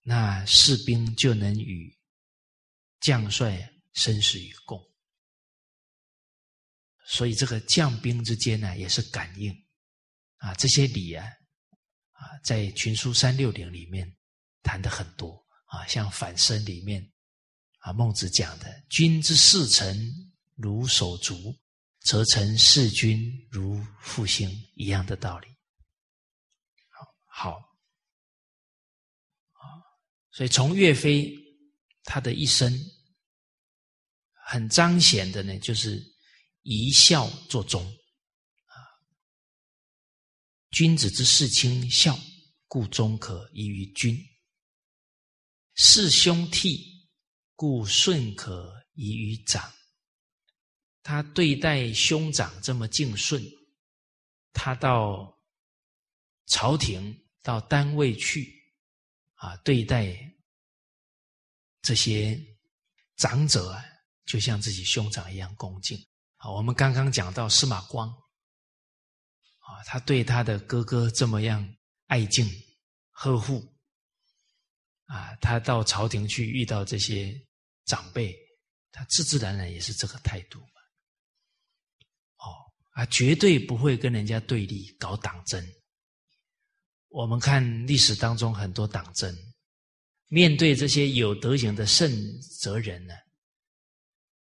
[0.00, 1.94] 那士兵就能与
[2.98, 4.82] 将帅生死与共，
[7.04, 9.52] 所以这个将兵之间呢，也是感应
[10.36, 10.54] 啊。
[10.54, 11.26] 这些礼啊，
[12.12, 14.16] 啊，在《群书三六零》里面
[14.62, 17.10] 谈的很多啊，像《反身》里面
[17.78, 19.96] 啊，孟子讲的“君之视臣
[20.56, 21.56] 如手足，
[22.00, 25.48] 则臣视君如父心”一样的道理。
[26.88, 27.70] 好好。
[30.32, 31.32] 所以，从岳飞
[32.04, 32.72] 他的一生，
[34.46, 36.02] 很彰显的呢，就是
[36.62, 37.84] 一孝作忠
[38.66, 38.74] 啊。
[40.70, 42.18] 君子之事亲孝，
[42.68, 44.16] 故忠可依于君；
[45.82, 46.78] 事兄悌，
[47.54, 49.72] 故顺可以于长。
[51.02, 53.42] 他对待兄长这么敬顺，
[54.52, 55.40] 他到
[56.48, 58.60] 朝廷、到单位去。
[59.36, 60.14] 啊，对待
[61.80, 62.38] 这些
[63.16, 63.82] 长者啊，
[64.26, 65.98] 就像自己兄长一样恭敬。
[66.36, 71.66] 啊，我们刚刚讲到司马光，啊，他对他的哥哥这么样
[72.08, 72.46] 爱敬
[73.12, 73.66] 呵护，
[75.10, 77.34] 啊，他到朝廷去遇到这些
[77.84, 78.32] 长辈，
[78.92, 80.80] 他自自然然也是这个态度嘛。
[82.36, 82.54] 哦，
[82.92, 85.60] 啊，绝对不会跟人家对立，搞党争。
[87.08, 89.36] 我们看历史当中很多党争，
[90.28, 92.08] 面对这些有德行的圣
[92.60, 93.14] 哲人呢，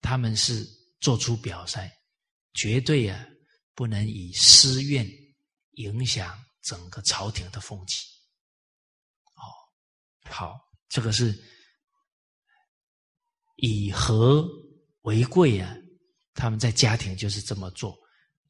[0.03, 0.69] 他们是
[1.01, 1.91] 做出表率，
[2.53, 3.27] 绝对啊
[3.75, 5.11] 不能以私怨
[5.77, 8.07] 影响整个朝廷的风气。
[10.31, 10.59] 好，
[10.89, 11.37] 这个是
[13.57, 14.47] 以和
[15.03, 15.77] 为贵啊，
[16.35, 17.97] 他们在家庭就是这么做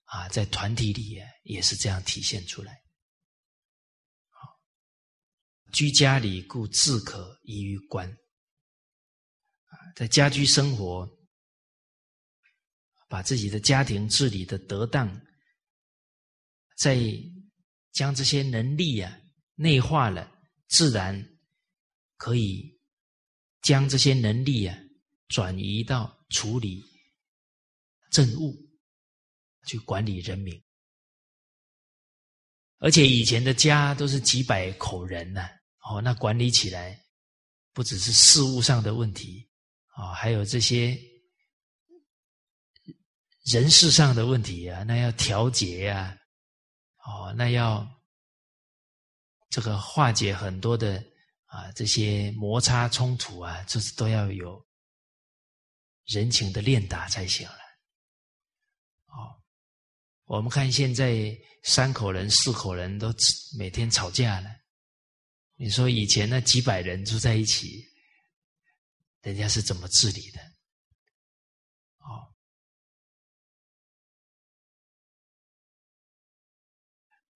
[0.04, 2.80] 啊，在团体里啊也是这样体现出来。
[5.72, 8.06] 居家里，故自可依于官。
[8.08, 11.08] 啊，在家居生活，
[13.08, 15.18] 把自己的家庭治理的得当，
[16.76, 16.98] 再
[17.90, 19.18] 将这些能力啊
[19.54, 20.30] 内化了，
[20.68, 21.18] 自然
[22.22, 22.72] 可以
[23.62, 24.78] 将这些能力啊
[25.26, 26.80] 转移到处理
[28.12, 28.56] 政务，
[29.66, 30.62] 去管理人民。
[32.78, 35.48] 而且以前的家都是几百口人呢，
[35.80, 36.96] 哦，那管理起来
[37.72, 39.44] 不只是事务上的问题
[39.96, 40.96] 啊，还有这些
[43.46, 46.16] 人事上的问题啊，那要调节呀，
[47.04, 47.84] 哦，那要
[49.50, 51.04] 这个化解很多的
[51.52, 54.66] 啊这些摩擦冲突啊，就是都要有
[56.06, 57.58] 人情的练达才行了，
[59.08, 59.36] 哦。
[60.24, 63.12] 我们看现在三口人、四口人都
[63.58, 64.48] 每天吵架了。
[65.56, 67.84] 你说以前那几百人住在一起，
[69.20, 70.40] 人家是怎么治理的？
[71.98, 72.32] 哦，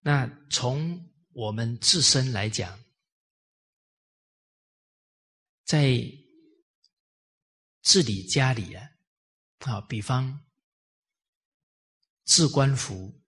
[0.00, 2.82] 那从我们自身来讲，
[5.66, 6.00] 在
[7.82, 8.88] 治理家里啊，
[9.58, 10.42] 啊，比方。
[12.24, 13.22] 置官服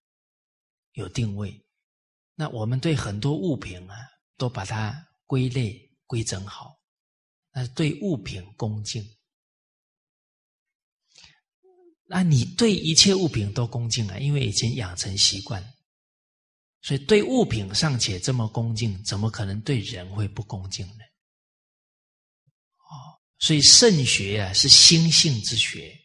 [0.95, 1.65] 有定位，
[2.35, 3.97] 那我们对很多物品啊，
[4.37, 6.81] 都把它归类规整好，
[7.53, 9.09] 那对物品恭敬。
[12.07, 15.63] 那你对一切物品都恭敬啊，因为已经养成习惯，
[16.83, 21.05] 所以对物品尚且这么恭敬，怎么可能对人会不恭敬呢？
[23.39, 25.97] 所以圣学啊，是心性之学。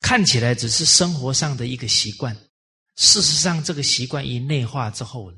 [0.00, 2.34] 看起来只是生活上的一个习惯，
[2.96, 5.30] 事实上，这个习惯一内化之后，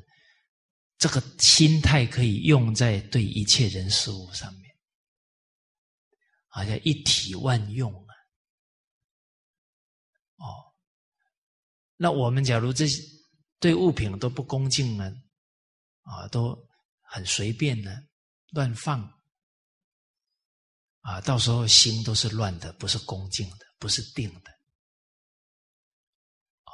[0.98, 4.74] 这个心态可以用在对一切人事物上面，
[6.46, 8.14] 好像一体万用啊！
[10.36, 10.72] 哦，
[11.96, 12.86] 那我们假如这
[13.58, 15.12] 对物品都不恭敬呢，
[16.02, 16.56] 啊，都
[17.02, 17.90] 很随便呢，
[18.52, 19.12] 乱放，
[21.02, 24.50] 啊，到时候心都是乱的，不是恭敬的，不是定的。
[26.64, 26.72] 哦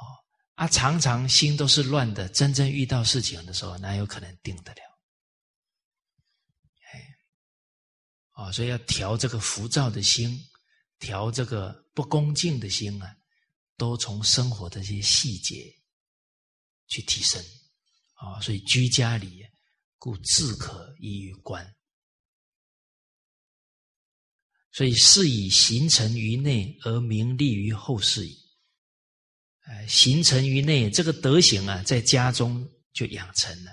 [0.55, 4.81] 啊，常常心都是乱的，真正遇到事情的时候，哪有可能定得了？
[6.93, 7.05] 哎，
[8.31, 10.39] 啊，所以要调这个浮躁的心，
[10.99, 13.15] 调这个不恭敬的心啊，
[13.77, 15.75] 都从生活的一些细节
[16.87, 17.43] 去提升。
[18.13, 19.43] 啊，所以居家里，
[19.97, 21.65] 故自可依于观。
[24.71, 28.37] 所以是以形成于内，而名利于后世矣。
[29.87, 33.71] 形成于内，这个德行啊，在家中就养成了，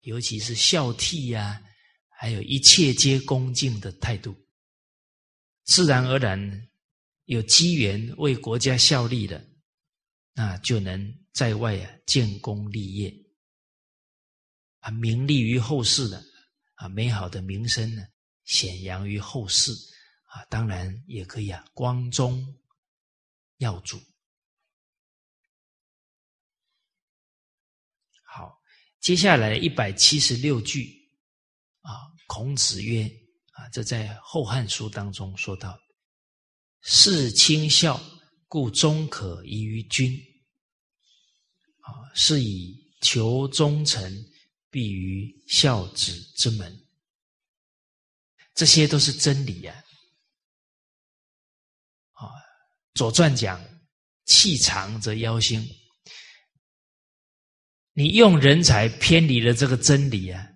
[0.00, 1.62] 尤其是孝悌呀，
[2.08, 4.34] 还有一切皆恭敬的态度，
[5.64, 6.68] 自然而然
[7.26, 9.46] 有机缘为国家效力的，
[10.32, 13.14] 那就能在外啊建功立业，
[14.78, 16.24] 啊名利于后世的
[16.76, 18.02] 啊美好的名声呢
[18.44, 19.72] 显扬于后世。
[20.28, 22.56] 啊，当然也可以啊光宗
[23.58, 24.00] 耀祖。
[28.22, 28.60] 好
[29.00, 30.94] 接下来一百七十六句
[31.80, 31.92] 啊，
[32.26, 33.04] 孔子曰
[33.52, 35.78] ：“啊，这在《后汉书》当中说到，
[36.82, 37.98] 事亲孝，
[38.46, 40.14] 故忠可依于君。
[41.80, 44.12] 啊，是以求忠臣，
[44.68, 46.86] 必于孝子之门。
[48.54, 49.72] 这些都是真理呀。
[49.72, 49.80] 啊，
[52.98, 53.64] 《左传》讲，
[54.24, 55.64] 气长则妖星。”
[57.94, 60.48] 你用人才偏离了这个真理啊，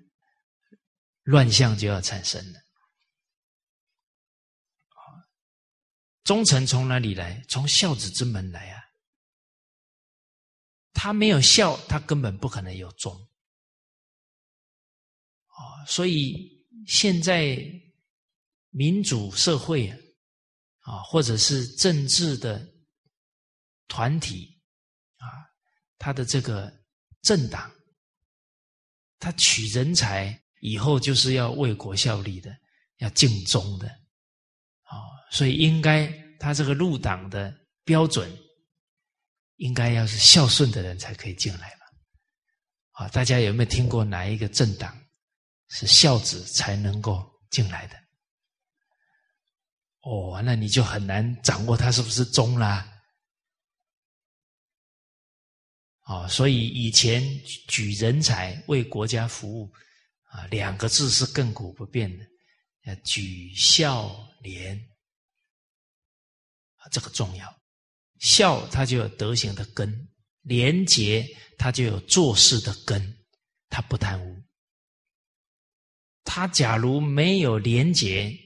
[1.23, 2.61] 乱象就要产生了。
[6.25, 7.45] 忠臣从哪里来？
[7.49, 8.83] 从孝子之门来啊！
[10.93, 13.13] 他没有孝，他根本不可能有忠。
[15.47, 17.59] 啊，所以现在
[18.71, 19.99] 民主社会啊，
[20.83, 22.65] 啊，或者是政治的
[23.89, 24.61] 团体
[25.17, 25.27] 啊，
[25.99, 26.73] 他的这个。
[27.23, 27.71] 政党，
[29.21, 32.53] 他取人才以后就是要为国效力的，
[32.97, 33.87] 要尽忠的，
[34.83, 34.99] 啊，
[35.31, 38.29] 所以应该他这个入党的标准，
[39.59, 45.01] 应该要是孝顺的人才可以进来嘛，啊，大家有没有听过哪一个政党
[45.69, 48.02] 是孝子才能够进来的？
[50.03, 52.89] 哦，那你就很难掌握他是不是忠啦。
[56.01, 57.23] 啊，所以以前
[57.69, 59.73] 举人才为国家服务，
[60.25, 62.27] 啊，两个字是亘古不变的，
[62.83, 64.89] 要举孝廉。
[66.91, 67.63] 这个重要。
[68.19, 70.09] 孝他就有德行的根，
[70.43, 71.25] 廉洁
[71.57, 73.17] 他就有做事的根，
[73.69, 74.43] 他不贪污。
[76.25, 78.37] 他假如没有廉洁，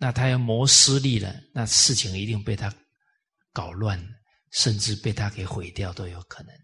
[0.00, 2.74] 那他要谋私利了，那事情一定被他
[3.52, 4.02] 搞乱，
[4.50, 6.54] 甚至被他给毁掉都有可能。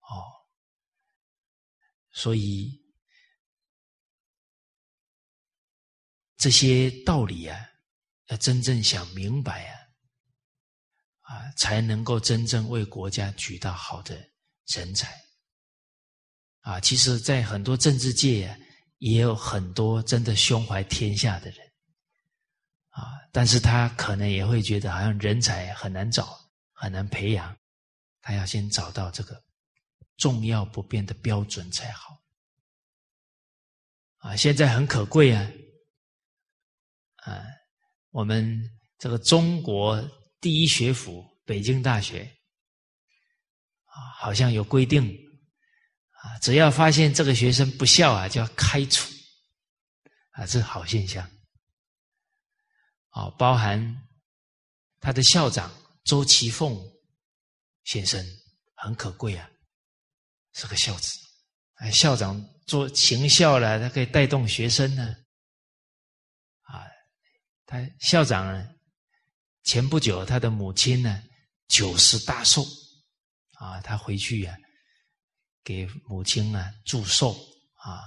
[0.00, 0.24] 哦，
[2.12, 2.82] 所以
[6.38, 7.70] 这些道理啊。
[8.28, 9.78] 要真正想明白啊，
[11.20, 14.16] 啊，才能够真正为国家举到好的
[14.68, 15.14] 人才。
[16.60, 18.58] 啊，其实，在很多政治界啊，
[19.04, 21.58] 也有很多真的胸怀天下的人，
[22.88, 26.40] 啊，但是他可能也会觉得好像人才很难找，
[26.72, 27.54] 很难培养，
[28.22, 29.44] 他要先找到这个
[30.16, 32.18] 重要不变的标准才好。
[34.20, 35.52] 啊，现在很可贵啊，
[37.16, 37.44] 啊。
[38.08, 38.58] 我们
[38.96, 40.02] 这个中国
[40.40, 42.22] 第一学府北京大学
[43.84, 45.14] 啊，好像有规定
[46.24, 49.12] 啊，只要发现这个学生不孝啊，就要开除
[50.30, 51.22] 啊，这是好现象。
[53.10, 54.08] 啊，包含
[55.00, 55.70] 他的校长
[56.02, 56.74] 周其凤
[57.84, 58.24] 先生
[58.74, 59.48] 很可贵啊，
[60.54, 61.12] 是个孝子。
[61.74, 65.14] 哎，校长做行孝了，他可以带动学生呢。
[66.62, 66.86] 啊
[67.66, 68.70] 他校长呢？
[69.64, 71.22] 前不久，他的母亲呢
[71.68, 72.64] 九十大寿
[73.58, 74.56] 啊，他回去啊，
[75.64, 77.32] 给母亲啊祝寿
[77.74, 78.02] 啊，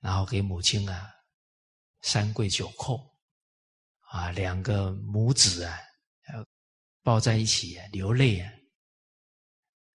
[0.00, 1.08] 然后给母亲啊
[2.00, 3.00] 三跪九叩
[4.08, 5.78] 啊，两个母子啊
[7.02, 8.50] 抱在一起啊流泪啊。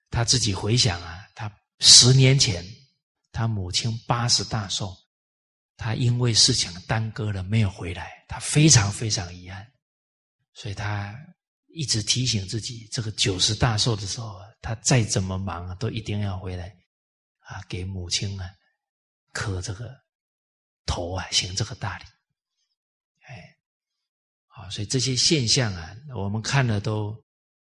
[0.10, 2.64] 他自己回想啊，他十年前
[3.32, 4.96] 他母亲八十大寿。
[5.80, 9.64] 他因为事情耽搁了，没有回来，他非常非常遗憾，
[10.56, 11.16] 所以他
[11.68, 16.76] 一直提醒自己：这个九十大寿的时候，他再怎么忙，都一定要回来
[17.48, 18.50] 啊，给母亲啊
[19.32, 19.96] 磕这个
[20.86, 22.06] 头啊，行这个大礼。
[23.22, 23.58] 哎，
[24.48, 27.24] 好，所以这些现象啊，我们看了都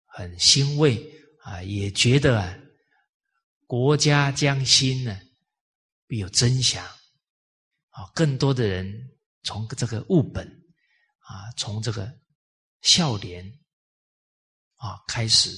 [0.06, 1.02] 很欣慰
[1.44, 2.58] 啊，也觉得啊，
[3.66, 5.20] 国家将兴呢，
[6.06, 6.86] 必有真祥。
[7.92, 9.12] 啊，更多的人
[9.44, 10.48] 从这个物本
[11.20, 12.10] 啊，从这个
[12.82, 13.46] 笑脸
[14.76, 15.50] 啊开始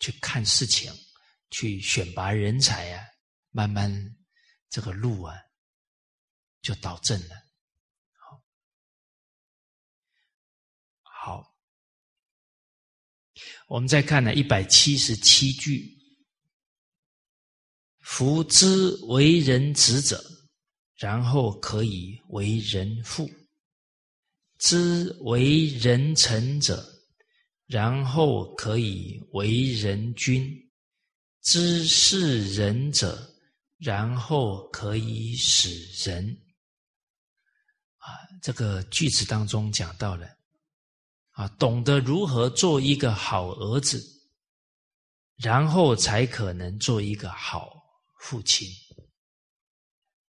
[0.00, 0.92] 去看事情，
[1.50, 3.06] 去选拔人才啊，
[3.54, 3.88] 慢慢
[4.68, 5.34] 这个路啊
[6.60, 7.36] 就导正了。
[8.18, 8.42] 好，
[11.02, 11.56] 好，
[13.68, 15.96] 我们再看呢一百七十七句：
[18.00, 20.22] 夫知为人子者。
[20.96, 23.28] 然后可以为人父，
[24.58, 26.88] 知为人臣者，
[27.66, 30.48] 然后可以为人君；
[31.42, 33.33] 知是人者，
[33.78, 36.40] 然后可以使人。
[37.96, 38.08] 啊，
[38.42, 40.28] 这个句子当中讲到了，
[41.30, 44.04] 啊，懂得如何做一个好儿子，
[45.36, 47.72] 然后才可能做一个好
[48.20, 48.68] 父亲。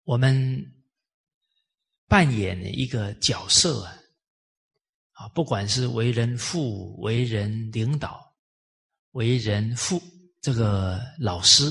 [0.02, 0.60] 我们
[2.08, 3.96] 扮演一个角色啊，
[5.12, 8.34] 啊，不管是为人父、为人领导、
[9.12, 10.02] 为人父，
[10.40, 11.70] 这个老师，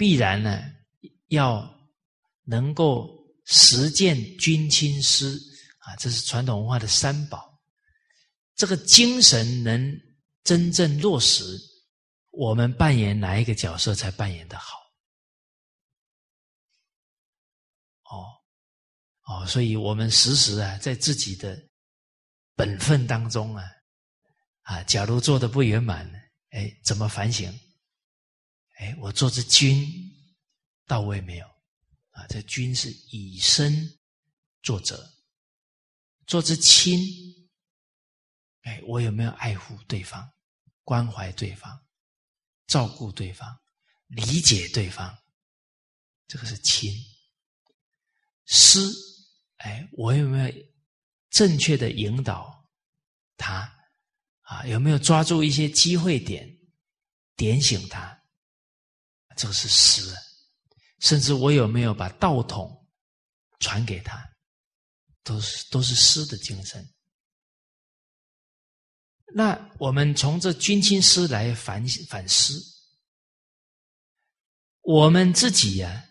[0.00, 0.62] 必然呢
[1.26, 1.62] 要
[2.44, 3.06] 能够
[3.44, 5.38] 实践君亲师
[5.80, 7.60] 啊，这是传统文化的三宝。
[8.54, 9.94] 这个精神能
[10.42, 11.42] 真正落实，
[12.30, 14.78] 我们扮演哪一个角色才扮演的好？
[18.04, 18.24] 哦，
[19.26, 21.62] 哦所以我们时时啊，在自己的
[22.56, 23.64] 本分当中啊，
[24.62, 26.10] 啊，假如做的不圆满，
[26.52, 27.54] 哎，怎么反省？
[28.80, 29.86] 哎，我做这君
[30.86, 31.46] 到位没有？
[32.12, 33.98] 啊，这君是以身
[34.62, 35.06] 作则，
[36.26, 36.98] 做这亲，
[38.62, 40.32] 哎，我有没有爱护对方、
[40.82, 41.86] 关怀对方、
[42.66, 43.54] 照顾对方、
[44.06, 45.14] 理解对方？
[46.26, 46.90] 这个是亲，
[48.46, 48.80] 师。
[49.58, 50.54] 哎，我有没有
[51.28, 52.66] 正确的引导
[53.36, 53.70] 他？
[54.40, 56.58] 啊，有没有抓住一些机会点，
[57.36, 58.18] 点醒他？
[59.40, 60.14] 这个是师，
[60.98, 62.86] 甚至我有没有把道统
[63.58, 64.22] 传给他？
[65.22, 66.86] 都是都是师的精神。
[69.32, 72.60] 那我们从这君亲师来反反思，
[74.82, 76.04] 我们自己呀。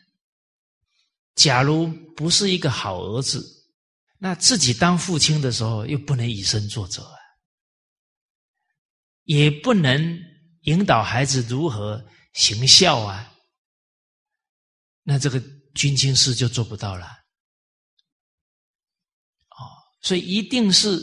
[1.35, 3.45] 假如不是一个好儿子，
[4.17, 7.17] 那自己当父亲的时候，又不能以身作则啊，
[9.23, 10.19] 也不能
[10.61, 12.03] 引导孩子如何
[12.39, 13.35] 行孝啊，
[15.03, 15.37] 那这个
[15.75, 17.05] 君亲事就做不到了。
[19.49, 19.59] 哦，
[20.01, 20.97] 所以一定是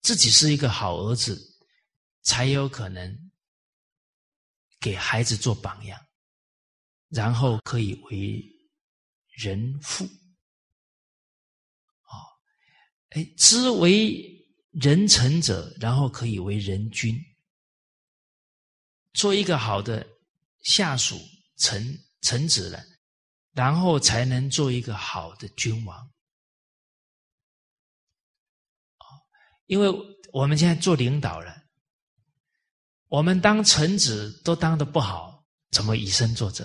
[0.00, 1.60] 自己是一个好儿子，
[2.22, 3.30] 才有可能
[4.80, 6.04] 给孩子做榜样，
[7.08, 8.44] 然后可以为
[9.28, 10.04] 人父。
[10.04, 10.10] 哦
[13.10, 17.16] 哎，知为人臣者，然后可以为人君，
[19.12, 20.04] 做一个好的
[20.62, 21.20] 下属
[21.56, 22.82] 臣臣子了，
[23.52, 26.10] 然后才能做一个好的君王。
[29.66, 29.88] 因为
[30.32, 31.62] 我们现在做领导了，
[33.08, 36.64] 我们当臣子都当的不好，怎么以身作则？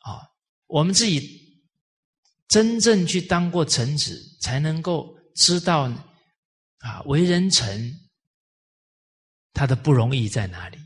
[0.00, 0.30] 啊，
[0.66, 1.42] 我们自己。
[2.46, 5.90] 真正去当过臣子，才能够知道
[6.78, 7.92] 啊，为人臣
[9.52, 10.78] 他的不容易在哪里。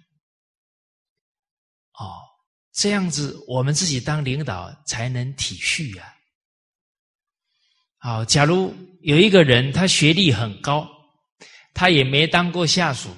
[2.78, 6.14] 这样子我们自己当领导才能体恤呀。
[7.96, 10.88] 好，假如有一个人他学历很高，
[11.74, 13.08] 他也没当过下属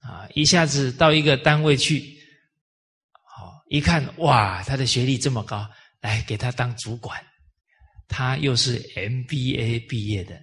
[0.00, 2.00] 啊，一下子到一个单位去，
[3.36, 5.64] 好一看哇，他的学历这么高，
[6.00, 7.24] 来给他当主管。
[8.08, 10.42] 他又是 MBA 毕业的，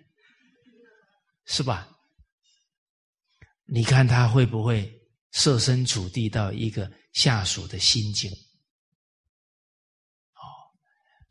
[1.45, 1.89] 是吧？
[3.65, 4.89] 你看他会不会
[5.34, 8.32] 设身处地到一个下属的心境？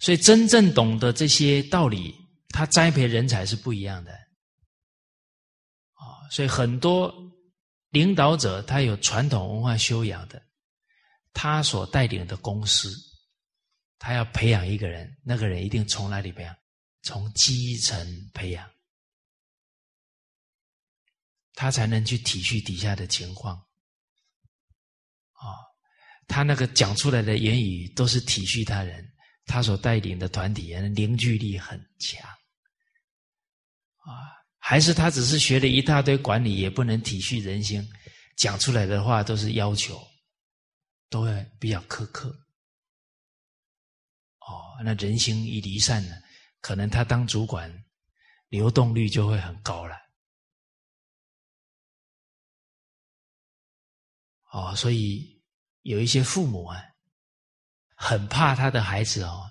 [0.01, 2.15] 所以真正懂得这些道理，
[2.49, 4.13] 他栽培人才是不一样的。
[5.93, 7.15] 啊，所以很多
[7.91, 10.43] 领导者他有传统文化修养的，
[11.33, 12.91] 他所带领的公司。
[14.03, 16.57] 他要培养一个人，那个人一定从哪里培养？
[17.03, 18.67] 从基层培养，
[21.53, 23.57] 他才能去体恤底下的情况。
[25.33, 25.53] 啊，
[26.27, 29.10] 他那个讲出来的言语都是体恤他人，
[29.51, 32.25] 他所带领的团体人凝聚力很强。
[33.97, 37.85] 啊，还是他只是学了一大堆管理，也不能体恤人心，
[38.37, 40.01] 讲出来的话都是要求，
[41.09, 42.29] 都会比较苛刻。
[44.39, 46.15] 哦那人心一离散呢，
[46.61, 47.85] 可能他当主管，
[48.49, 49.97] 流动率就会很高了。
[54.53, 55.43] 哦，所以
[55.83, 56.83] 有一些父母啊，
[58.03, 59.51] 很怕他的孩子哦，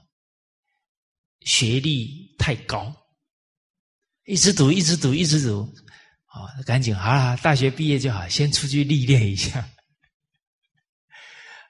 [1.41, 2.91] 学历太高，
[4.25, 5.59] 一直读，一直读，一直读，
[6.33, 9.69] 哦，赶紧好了，大学毕业就好，先出去历练一下。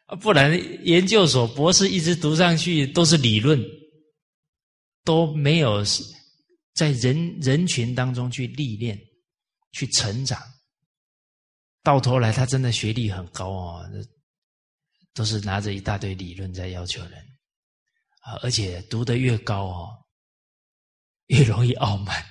[0.21, 3.61] 不然，研究所博士一直读上去都是理论，
[5.03, 5.84] 都没有
[6.75, 8.97] 在人人群当中去历练、
[9.73, 10.41] 去成长。
[11.84, 13.86] 到头来，他真的学历很高哦，
[15.14, 17.38] 都是拿着一大堆理论在要求人
[18.22, 18.34] 啊！
[18.41, 20.05] 而且读得越高哦，
[21.28, 22.24] 越容易傲慢。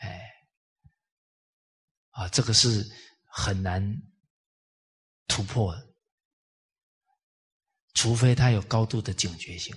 [0.00, 0.30] 哎，
[2.10, 2.84] 啊，这个是
[3.26, 3.82] 很难。
[5.26, 5.94] 突破的，
[7.94, 9.74] 除非他有高度的警觉性，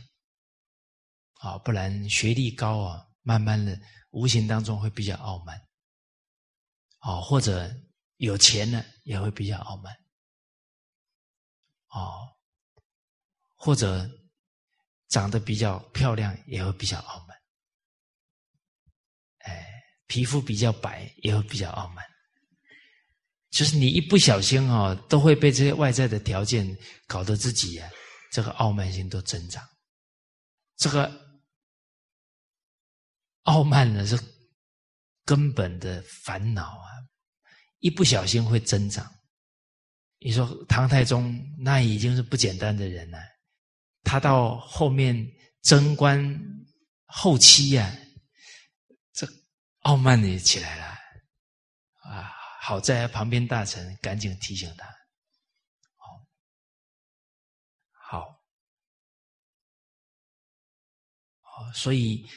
[1.35, 3.79] 啊，不然学历高啊，慢慢的
[4.11, 5.57] 无形当中会比较傲慢，
[6.99, 7.73] 啊，或者
[8.17, 9.95] 有钱呢也会比较傲慢，
[11.89, 12.27] 哦，
[13.55, 14.09] 或者
[15.07, 17.37] 长得比较漂亮也会比较傲慢，
[19.39, 19.65] 哎，
[20.05, 22.05] 皮肤比较白也会比较傲慢。
[23.49, 26.77] 就是你一不小心哦，都会被这些外在的条件
[27.07, 27.89] 搞得自己啊，
[28.31, 29.65] 这个傲慢心都增长。
[30.75, 31.09] 这个
[33.43, 34.19] 傲慢呢是
[35.23, 36.89] 根本的烦恼啊，
[37.79, 39.09] 一不小心会增长。
[40.19, 43.19] 你说唐太宗那已经是不简单的人了，
[44.03, 45.15] 他到后面
[45.61, 46.37] 贞观
[47.05, 47.95] 后期呀，
[49.13, 49.27] 这
[49.81, 50.85] 傲慢也起来了
[52.01, 52.33] 啊。
[52.59, 54.85] 好在旁边大臣赶紧提醒他，
[57.95, 58.19] 好，
[61.41, 62.27] 好，所以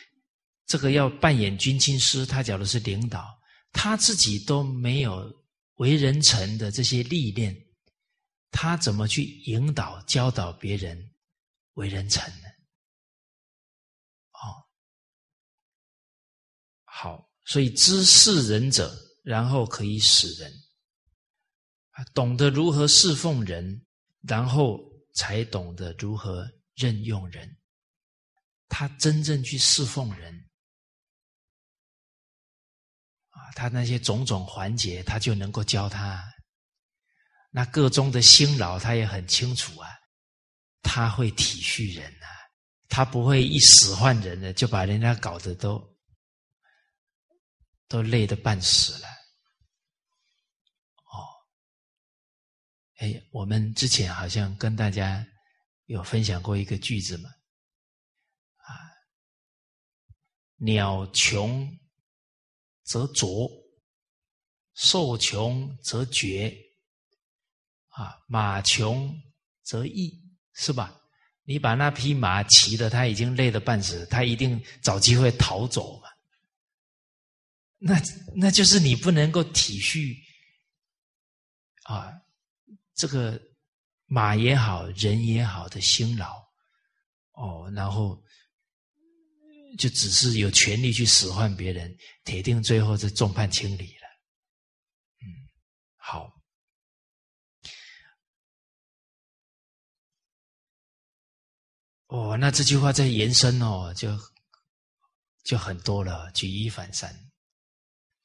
[0.67, 3.27] 这个要扮演军亲师，他讲的是领导，
[3.73, 5.29] 他自己都没有
[5.77, 7.53] 为人臣的这些历练，
[8.51, 11.13] 他怎么去引导教导别人
[11.75, 12.49] 为人臣呢？
[14.31, 14.69] 好，
[16.85, 19.07] 好，所以知事人者。
[19.23, 20.51] 然后可以使人，
[22.15, 23.87] 懂得如何侍奉人，
[24.23, 24.81] 然后
[25.15, 27.59] 才懂得如何任用人。
[28.67, 30.49] 他真正去侍奉人
[33.29, 36.25] 啊，他那些种种环节，他就能够教他。
[37.51, 39.89] 那个中的辛劳，他也很清楚啊。
[40.83, 42.27] 他会体恤人呐，
[42.89, 45.79] 他不会一使唤人呢，就把人家搞得都
[47.87, 49.09] 都累得半死了。
[51.05, 51.21] 哦，
[52.97, 55.25] 哎，我们之前好像跟大家
[55.85, 57.29] 有分享过一个句子嘛。
[58.57, 58.73] 啊
[60.57, 61.79] 鸟穷
[62.85, 63.51] 则啄，
[64.75, 66.55] 兽穷则绝，
[67.91, 69.15] 啊，马穷
[69.63, 70.13] 则逸，
[70.55, 71.01] 是吧？
[71.45, 76.09] 你把那匹马骑的，他已经累得半死，他一定找机会逃走嘛。
[77.79, 78.01] 那
[78.37, 80.17] 那就是你不能够体恤
[81.85, 82.13] 啊，
[82.95, 83.41] 这个
[84.07, 86.37] 马也好，人也好的辛劳
[87.33, 88.23] 哦，然后。
[89.79, 94.07] 就只是有权利去使唤别人，铁定最后是众叛亲离了。
[95.23, 95.25] 嗯，
[95.97, 96.40] 好。
[102.11, 104.11] 哦，那这句话在延伸哦，就
[105.45, 106.31] 就很多了。
[106.33, 107.11] 举一反三，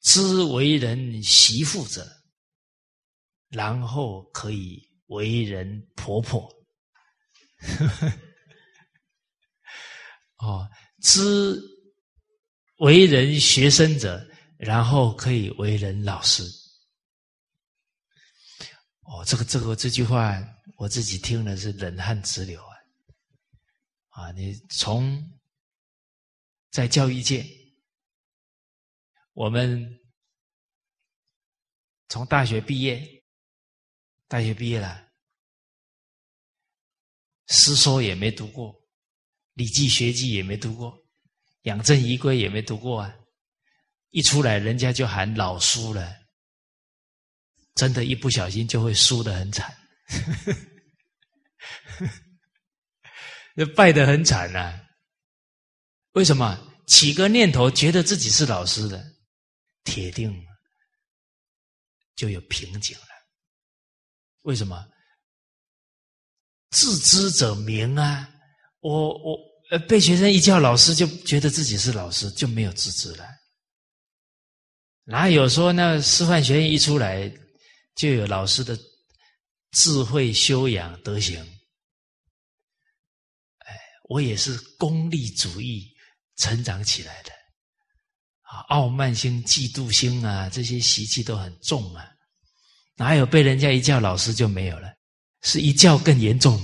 [0.00, 2.06] 知为人媳妇者，
[3.48, 6.46] 然后可以为人婆婆。
[10.38, 10.68] 哦。
[11.02, 11.60] 知
[12.78, 14.26] 为人学生者，
[14.56, 16.42] 然后可以为人老师。
[19.02, 20.42] 哦，这个这个这句话，
[20.78, 22.60] 我自己听了是冷汗直流
[24.16, 24.32] 啊！
[24.32, 25.22] 你从
[26.70, 27.44] 在教育界，
[29.34, 30.00] 我们
[32.08, 33.22] 从大学毕业，
[34.26, 35.06] 大学毕业了，
[37.48, 38.74] 诗说也没读过。
[39.52, 40.98] 礼记学记也没读过，
[41.62, 43.14] 养正遗规也没读过啊！
[44.08, 46.10] 一出来，人家就喊老输了，
[47.74, 49.76] 真的，一不小心就会输得很惨，
[53.64, 54.78] 败得很惨呐！
[56.12, 56.58] 为什么？
[56.86, 59.04] 起个念头，觉得自己是老师的，
[59.84, 60.32] 铁定
[62.14, 63.06] 就有瓶颈了。
[64.42, 64.86] 为什么？
[66.70, 68.28] 自知者明啊！
[68.80, 69.38] 我我
[69.70, 73.26] 呃，被学生一叫老师，就觉得自己是老师，就没有自知了。
[75.04, 77.32] 哪有说那师范学院一出来
[77.94, 78.78] 就有老师的
[79.72, 81.44] 智慧修养德行？
[84.08, 85.86] 我也是功利主义
[86.36, 87.32] 成长起来的，
[88.42, 92.08] 啊，傲慢心、嫉妒心啊，这些习气都很重啊。
[92.94, 94.94] 哪有被人家一叫老师就没有了？
[95.42, 96.60] 是一叫更严重。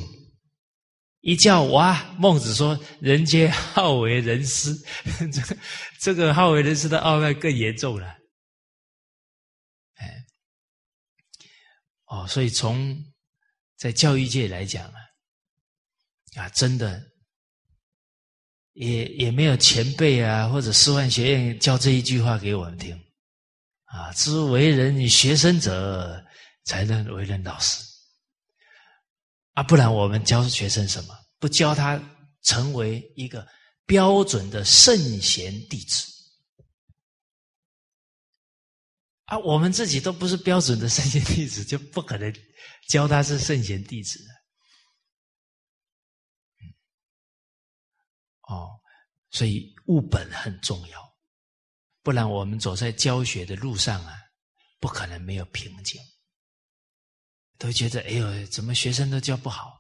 [1.20, 4.74] 一叫哇，孟子说：“人皆好为人师。”
[5.32, 5.59] 这个
[6.01, 8.09] 这个好为人师的傲慢更严重了。
[9.95, 10.24] 哎，
[12.07, 13.05] 哦，所以从
[13.76, 14.99] 在教育界来讲啊，
[16.34, 17.11] 啊，真的
[18.72, 22.98] 也也没有前辈啊，或者师范学院教这一句话给我们听
[23.84, 26.24] 啊，知为人学生者，
[26.64, 27.82] 才能为人老师。
[29.52, 31.14] 啊，不然我们教学生什么？
[31.38, 32.00] 不教他
[32.42, 33.46] 成为一个
[33.84, 36.06] 标准的圣贤弟子
[39.24, 39.38] 啊！
[39.38, 42.32] 我们自己都不是标准的圣贤弟子，就不可能
[42.88, 44.18] 教他是圣贤弟子。
[48.53, 48.70] 哦，
[49.30, 51.14] 所以务本很重要，
[52.03, 54.18] 不然我们走在教学的路上啊，
[54.78, 56.00] 不可能没有瓶颈。
[57.59, 59.72] 都觉得哎呦，怎么学生都教不好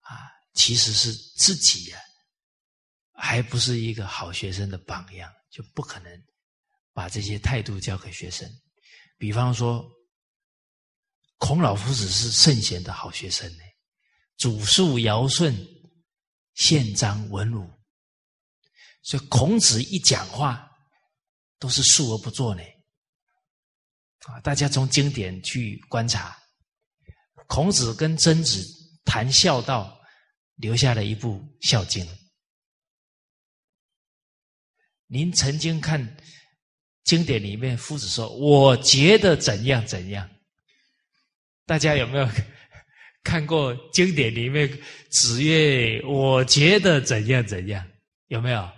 [0.00, 0.30] 啊？
[0.54, 1.98] 其实是自己呀，
[3.12, 6.10] 还不是一个好学生的榜样，就不可能
[6.92, 8.50] 把这些态度教给学生。
[9.16, 9.88] 比方说，
[11.38, 13.62] 孔老夫子是圣贤的好学生呢，
[14.36, 15.54] 祖述尧舜，
[16.60, 17.66] 宪章文武，
[19.02, 20.70] 所以孔子一讲话
[21.58, 22.62] 都是述而不作呢。
[24.26, 26.38] 啊，大家从经典去观察。
[27.46, 28.62] 孔子跟曾子
[29.06, 29.98] 谈孝道，
[30.56, 32.04] 留下了一部《孝经》。
[35.06, 36.14] 您曾经看
[37.04, 40.28] 经典里面，夫子说：“我觉得怎样怎样。”
[41.64, 42.28] 大家有没有
[43.22, 44.68] 看过经典里面
[45.08, 47.86] 子曰：“我觉得怎样怎样？”
[48.28, 48.70] 有没有？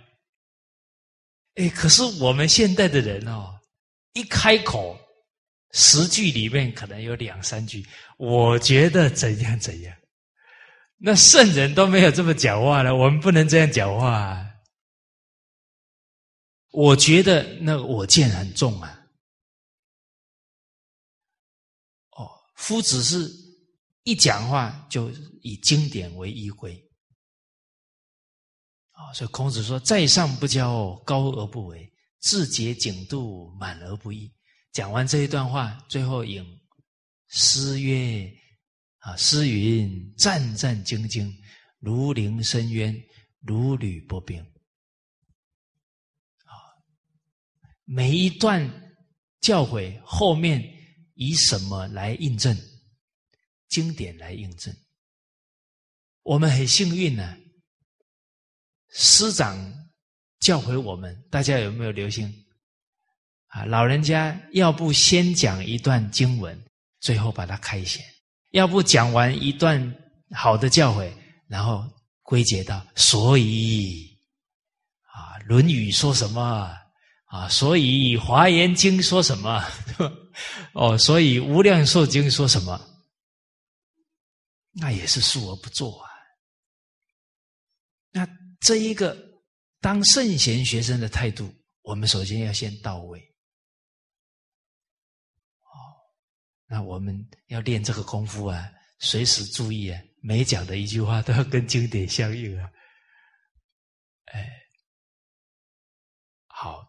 [1.55, 3.59] 哎，可是我们现代的人哦，
[4.13, 4.99] 一开口。
[5.75, 7.83] 十句里面可能有两三句，
[8.17, 9.97] 我觉得怎样怎样，
[10.97, 14.47] 那圣人都没有这么讲话了，我们不能这样讲话啊。
[16.69, 19.03] 我觉得那我见很重啊。
[22.11, 23.27] 哦，夫子是
[24.03, 25.09] 一讲话就
[25.41, 26.73] 以经典为依归。
[28.91, 34.31] 啊，所以孔子说：“在上不骄，高而不为，自节景度，满而不溢。”
[34.71, 36.45] 讲完这一段话，最后引
[37.27, 38.31] 诗曰
[38.99, 41.33] ：“啊，诗云：‘战战兢兢，
[41.79, 42.95] 如临深渊，
[43.41, 44.39] 如履薄冰。’
[46.45, 46.53] 啊，
[47.85, 48.67] 每一段
[49.41, 50.63] 教诲后面
[51.15, 52.55] 以什么来印证？
[53.73, 54.71] 经典来印证。
[56.21, 57.35] 我们很幸运呢，
[58.91, 59.57] 师长
[60.39, 62.31] 教诲我们，大家有没有留心？
[63.47, 66.55] 啊，老人家要不先讲一段经文，
[66.99, 67.99] 最后把它开显；
[68.51, 69.95] 要不讲完一段
[70.35, 71.11] 好的教诲，
[71.47, 71.83] 然后
[72.21, 74.07] 归结到所以
[75.01, 76.71] 啊，《论语》说什么
[77.25, 77.49] 啊？
[77.49, 79.65] 所以《华严经》说什么？
[80.73, 82.79] 哦，所以《无量寿经》说什么？
[84.73, 86.09] 那也是述而不作啊。
[88.11, 88.27] 那
[88.59, 89.17] 这一个
[89.79, 93.19] 当圣贤学生的态度，我们首先要先到位。
[95.61, 95.73] 哦
[96.65, 102.71] 那我们要练这个功夫啊，随时注意啊，每讲的一句话都要跟经典相应啊。
[104.25, 104.49] 哎，
[106.47, 106.87] 好，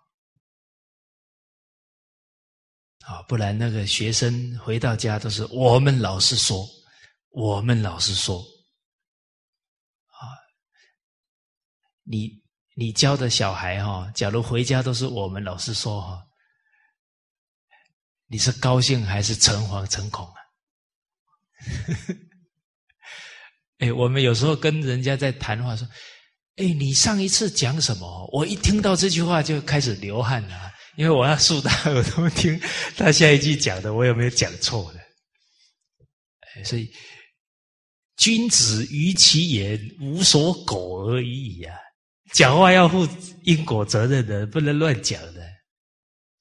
[3.00, 6.66] 好，不然那个学生回到家都是我们老师说，
[7.34, 10.22] 我们老师说，啊，
[12.04, 12.30] 你
[12.76, 16.24] 你教的小孩哈，假如回家都是我们老师说哈。
[18.26, 20.34] 你是高兴还是诚惶诚恐啊？
[23.78, 25.86] 哎，我们有时候跟人家在谈话说
[26.56, 32.58] ：“哎，你上一次讲什么？”我一听到这句话就开始流汗了，因为我要竖大耳朵听
[32.96, 35.00] 他下一句讲的，我有没有讲错的？
[36.56, 36.90] 哎，所以
[38.16, 41.76] 君子于其言无所苟而已呀，
[42.32, 43.06] 讲话要负
[43.42, 45.44] 因果责任的，不能乱讲的。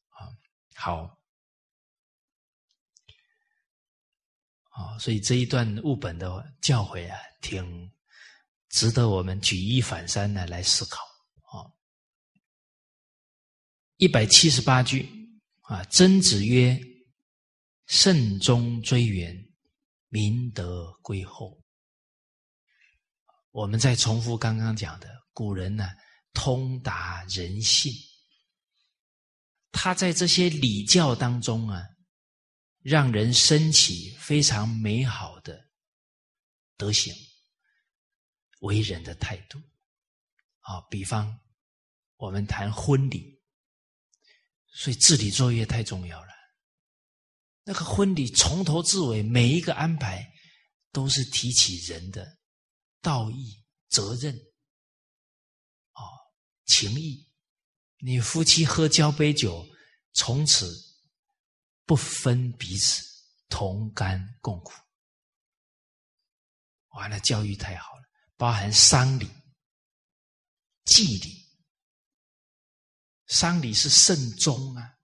[0.10, 0.30] 啊，
[0.76, 1.20] 好。
[4.70, 7.92] 啊，所以这一段物本的教诲啊，挺
[8.70, 11.02] 值得我们举一反三的来思考。
[11.52, 11.66] 啊，
[13.98, 15.10] 一百七十八句
[15.62, 16.80] 啊，曾子曰
[17.88, 19.36] ：“慎终追远，
[20.10, 21.60] 明德归厚。”
[23.54, 25.90] 我们再重复刚刚讲的，古人呢
[26.34, 27.94] 通达人性，
[29.72, 31.82] 他在这些礼教当中啊。
[32.84, 35.70] 让人升起非常美好的
[36.76, 37.16] 德行、
[38.60, 39.58] 为人的态度
[40.60, 40.82] 啊！
[40.92, 41.40] 比方
[42.18, 43.42] 我们谈婚礼，
[44.68, 46.34] 所以治理作业太重要了。
[47.64, 50.30] 那个婚礼从头至尾每一个安排，
[50.92, 52.38] 都是提起人的
[53.04, 54.36] 道义、责任、
[55.92, 56.02] 啊
[56.66, 57.32] 情义。
[57.98, 59.64] 你夫妻喝交杯酒，
[60.14, 60.92] 从此。
[61.86, 63.04] 不分彼此，
[63.50, 64.72] 同甘共苦。
[66.92, 68.04] 完了，教育太好了，
[68.38, 69.30] 包含丧礼、
[70.86, 71.44] 祭礼。
[73.28, 74.98] 丧礼是慎终啊，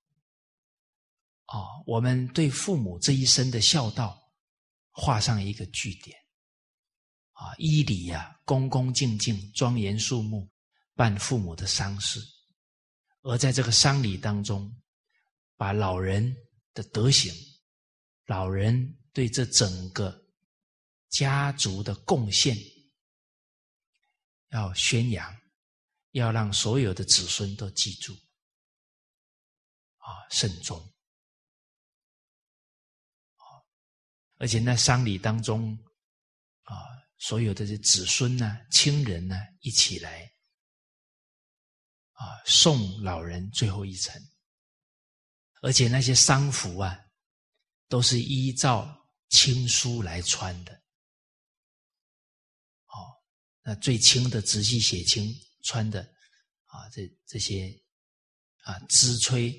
[1.48, 4.32] 哦，我们对父母这一生的孝道
[4.92, 6.19] 画上一个句点。
[7.40, 10.48] 啊，依礼呀，恭恭敬敬、庄严肃穆
[10.94, 12.20] 办父母的丧事，
[13.22, 14.70] 而在这个丧礼当中，
[15.56, 16.36] 把老人。
[16.72, 17.34] 的德行，
[18.26, 20.24] 老人对这整个
[21.10, 22.56] 家族的贡献
[24.50, 25.36] 要宣扬，
[26.12, 28.14] 要让所有的子孙都记住，
[29.98, 30.80] 啊，慎终，
[33.36, 33.44] 啊，
[34.38, 35.78] 而且在丧礼当中，
[37.20, 40.24] 所有的这子孙呢、亲人呢，一起来，
[42.14, 44.20] 啊，送老人最后一程。
[45.62, 46.98] 而且那些丧服啊，
[47.90, 48.98] 都是依照
[49.28, 50.74] 亲书来穿的。
[52.86, 53.12] 哦，
[53.64, 56.02] 那最轻的直系血亲穿的
[56.68, 57.70] 啊，这这些
[58.64, 59.52] 啊，支吹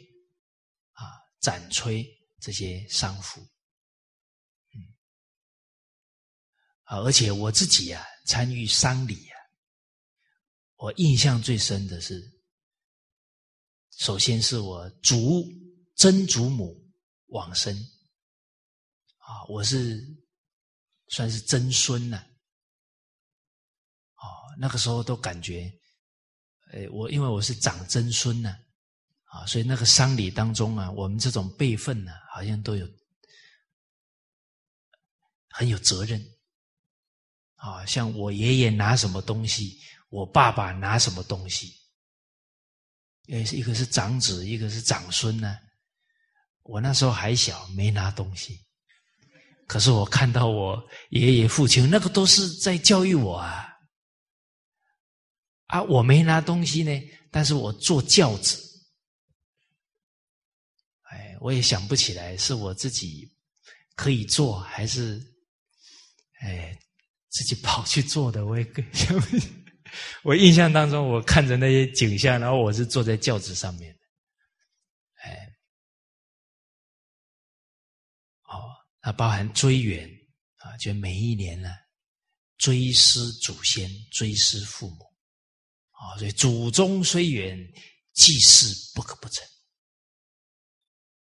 [0.92, 1.04] 啊，
[1.40, 2.02] 展吹
[2.40, 3.46] 这些丧服，
[6.90, 9.36] 啊，而且我自己啊，参与丧礼啊，
[10.76, 12.20] 我印象最深的是，
[13.98, 15.46] 首先是我祖。
[15.96, 16.74] 曾祖母
[17.26, 17.76] 往生，
[19.18, 20.02] 啊，我是
[21.08, 22.24] 算是曾孙呢，
[24.58, 25.70] 那个时候都感觉，
[26.72, 28.56] 呃，我因为我是长曾孙呢，
[29.24, 32.88] 啊，所以那个丧礼当中啊，我们这种辈分呢，好像都有
[35.50, 36.18] 很有责任，
[37.60, 41.74] 啊，像我爷爷拿什么东西，我爸爸拿什么东西，
[43.28, 45.58] 呃，一个是长子，一个是长孙呢，
[46.62, 48.58] 我那时候还小，没拿东西。
[49.66, 53.68] 可是我看到我爷爷父亲，那个都是在教育我啊，
[55.66, 56.90] 啊，我没拿东西呢，
[57.30, 58.58] 但是我坐轿子，
[61.02, 63.30] 哎，我也想不起来是我自己
[63.94, 65.22] 可以坐，还是
[66.40, 66.74] 哎
[67.30, 68.84] 自己跑去做的，我也跟。
[70.22, 73.92] 我印象当中，我看着那些景象，然后我是坐在轿子上面。
[73.92, 73.98] 的。
[75.22, 75.48] 哎，
[78.44, 78.62] 哦，
[79.00, 80.08] 它，包含追远
[80.58, 81.70] 啊，就每一年呢，
[82.56, 85.04] 追思祖先，追思父母，
[85.90, 87.58] 啊，所以祖宗虽远，
[88.12, 89.44] 祭祀不可不成。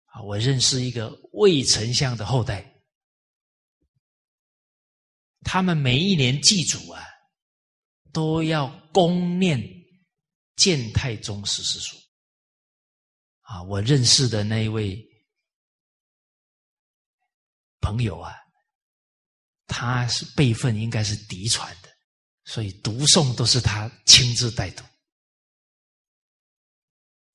[0.06, 2.75] 啊，我认识一个魏丞相的后代，
[5.46, 7.02] 他们每一年祭祖啊，
[8.12, 9.58] 都要恭念
[10.58, 11.96] 建太宗十四书。
[13.42, 15.02] 啊，我认识的那一位。
[17.82, 18.34] 朋友啊，
[19.68, 21.90] 他是辈分应该是嫡传的，
[22.46, 24.84] 所以读诵都是他亲自带读。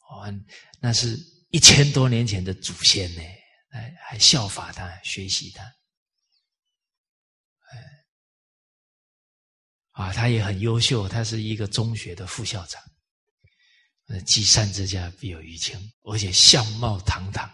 [0.09, 0.27] 哦，
[0.81, 1.17] 那是
[1.51, 3.23] 一千多年前的祖先呢，
[3.69, 5.63] 哎，还效法他，学习他。
[7.69, 8.05] 哎，
[10.01, 12.83] 啊，他也很优秀，他是一个中学的副校长。
[14.09, 17.49] 呃，积善之家必有余庆，而且相貌堂堂。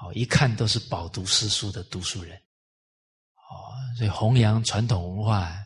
[0.00, 2.36] 哦，一看都是饱读诗书的读书人，
[3.34, 5.56] 哦，所以弘扬传统文化，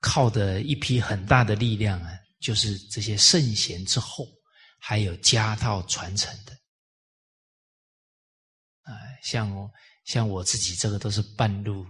[0.00, 4.26] 靠的一批很大的力量啊，就是这些圣贤之后，
[4.78, 6.52] 还有家道传承的，
[8.82, 8.92] 啊，
[9.22, 9.70] 像
[10.04, 11.86] 像我自己这个都是半路，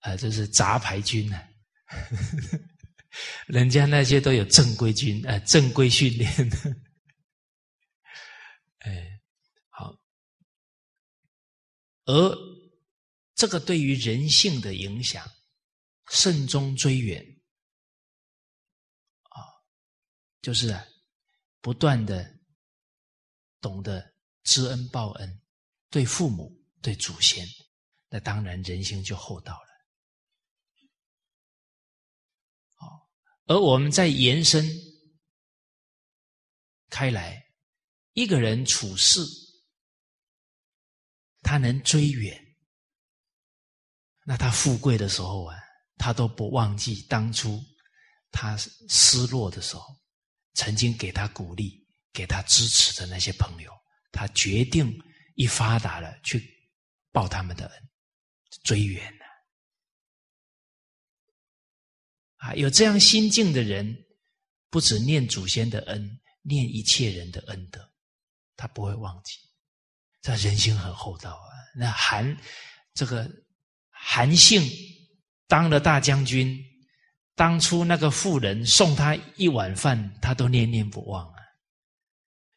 [0.00, 1.36] 啊，这是杂牌军呢，
[3.48, 6.56] 人家那些都有正规军，呃，正规训练的。
[8.80, 9.20] 哎，
[9.70, 9.98] 好。
[12.04, 12.36] 而
[13.34, 15.28] 这个对于人性的影响，
[16.10, 17.20] 慎终追远
[19.24, 19.42] 啊，
[20.40, 20.72] 就是
[21.60, 22.38] 不断的
[23.60, 25.40] 懂得知恩报恩，
[25.90, 27.44] 对父母、对祖先，
[28.08, 29.67] 那当然人性就厚道了。
[33.48, 34.64] 而我们在延伸
[36.88, 37.44] 开来。
[38.14, 39.20] 一个人处事，
[41.42, 42.36] 他能追远，
[44.24, 45.56] 那他富贵的时候啊，
[45.96, 47.62] 他都不忘记当初
[48.32, 48.56] 他
[48.88, 49.84] 失落的时候，
[50.54, 53.72] 曾经给他鼓励、给他支持的那些朋友。
[54.10, 54.92] 他决定
[55.36, 56.42] 一发达了去
[57.12, 57.88] 报他们的恩，
[58.64, 59.16] 追远
[62.38, 63.96] 啊，有这样心境的人，
[64.70, 67.80] 不止念祖先的恩，念一切人的恩德。
[68.56, 69.34] 他不会忘记，
[70.20, 71.50] 这人心很厚道啊。
[71.76, 72.36] 那韩
[72.94, 73.30] 这个
[73.90, 74.68] 韩信
[75.46, 76.58] 当了大将军，
[77.34, 81.38] 当初那个妇人送他一碗饭，他都念念不忘啊。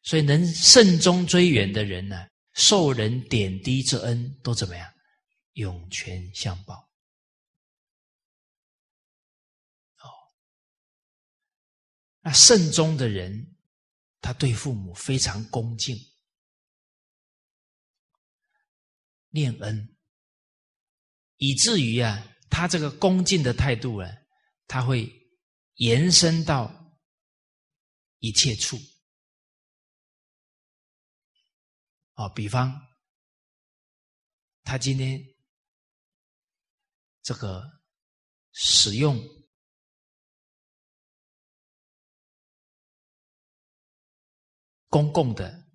[0.03, 4.91] 所以能慎终追远的人呢，受人点滴之恩都怎么样？
[5.53, 6.90] 涌泉相报。
[12.21, 13.49] 那慎终的人。
[14.23, 15.97] 他对父母非常恭敬，
[19.29, 19.97] 念恩，
[21.37, 24.07] 以至于啊，他这个恭敬的态度啊，
[24.67, 25.11] 他会
[25.77, 27.01] 延伸到
[28.19, 28.77] 一切处。
[32.13, 32.79] 哦，比方
[34.61, 35.19] 他今天
[37.23, 37.81] 这个
[38.51, 39.19] 使用。
[44.91, 45.65] 公共的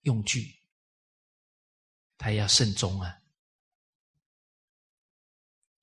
[0.00, 0.52] 用具，
[2.18, 3.22] 他要慎重啊，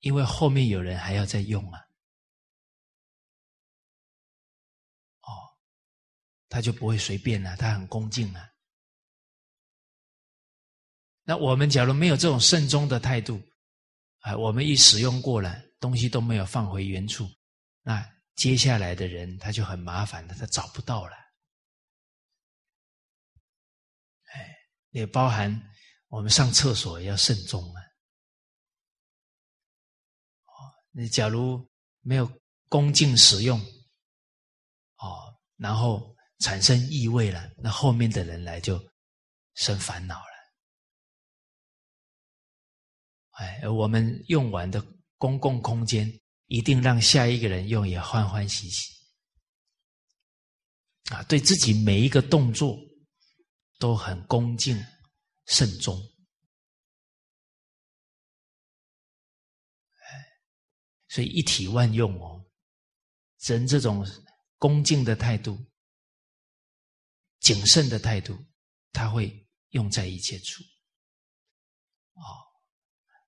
[0.00, 1.80] 因为后面有人还要再用啊。
[5.22, 5.56] 哦，
[6.50, 8.46] 他就不会随便了，他很恭敬啊。
[11.22, 13.42] 那我们假如没有这种慎重的态度，
[14.18, 17.26] 啊，我们一使用过了，东西都没有放回原处，
[17.80, 21.23] 那接下来的人他就很麻烦了，他找不到了。
[24.94, 25.60] 也包含
[26.06, 27.82] 我们上厕所也要慎重啊！
[30.44, 31.68] 哦，你假如
[32.00, 32.30] 没有
[32.68, 33.58] 恭敬使用，
[34.98, 38.80] 哦，然后产生异味了，那后面的人来就
[39.54, 40.34] 生烦恼了。
[43.30, 44.80] 哎，我们用完的
[45.18, 46.08] 公共空间，
[46.46, 48.94] 一定让下一个人用也欢欢喜喜。
[51.10, 52.78] 啊，对自己每一个动作
[53.84, 54.82] 都很恭敬、
[55.44, 56.00] 慎重。
[61.06, 62.50] 所以一体万用哦，
[63.40, 64.02] 人这种
[64.56, 65.58] 恭敬的态度、
[67.40, 68.42] 谨慎的态度，
[68.90, 70.62] 他会用在一切处。
[72.14, 72.24] 哦，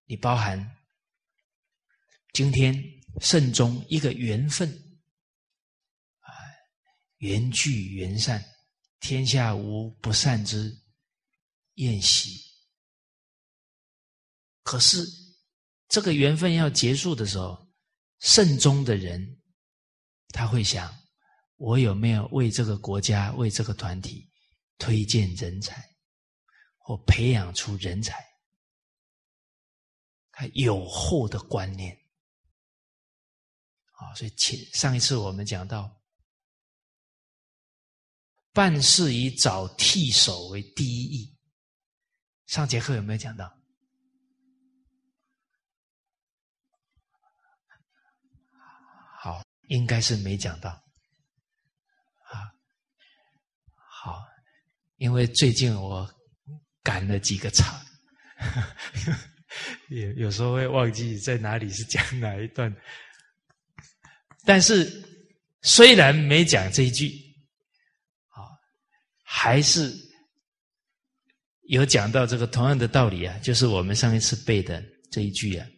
[0.06, 0.74] 你包含
[2.32, 2.82] 今天
[3.20, 4.70] 慎终一个缘分
[6.20, 6.32] 啊，
[7.18, 8.42] 缘聚缘散，
[9.00, 10.76] 天下无不散之
[11.74, 12.40] 宴席。
[14.62, 15.06] 可是
[15.88, 17.64] 这个缘分要结束的时候。
[18.18, 19.42] 慎终的人，
[20.28, 20.90] 他会想：
[21.56, 24.32] 我有没有为这个国家、为这个团体
[24.78, 25.86] 推荐人才，
[26.78, 28.14] 或培养出人才？
[30.32, 31.94] 他有后的观念
[33.92, 34.14] 啊！
[34.14, 35.95] 所以前上一次我们讲到，
[38.56, 41.36] 办事以找替手为第一义。
[42.46, 43.54] 上节课有没有讲到？
[49.20, 50.70] 好应该是没讲到，
[52.30, 52.48] 啊，
[53.74, 54.24] 好，
[54.96, 56.08] 因为最近我
[56.82, 57.78] 赶了几个场，
[59.90, 62.74] 有有时候会忘记在哪里是讲哪一段，
[64.44, 64.88] 但是
[65.62, 67.25] 虽然没讲这一句，
[69.38, 69.94] 还是
[71.68, 74.82] 有讲到这个同样的道理啊，就是我们上一次背的
[75.12, 75.68] 这一句啊。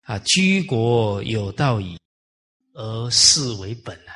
[0.00, 1.96] 啊，居国有道矣，
[2.72, 4.12] 而事为本啊！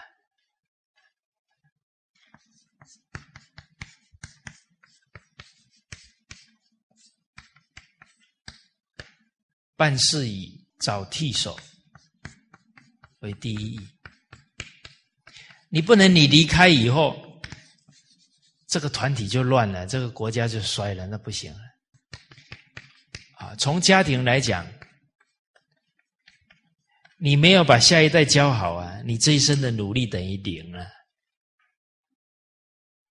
[9.76, 11.56] 办事以找替手
[13.20, 13.93] 为第一义。
[15.74, 17.20] 你不能，你离开以后，
[18.68, 21.58] 这个团体就乱了，这个国家就衰了，那不行了。
[23.38, 24.64] 啊，从家庭来讲。
[27.16, 30.84] 你没有把下一代教好啊，你这一生的努力等于零了。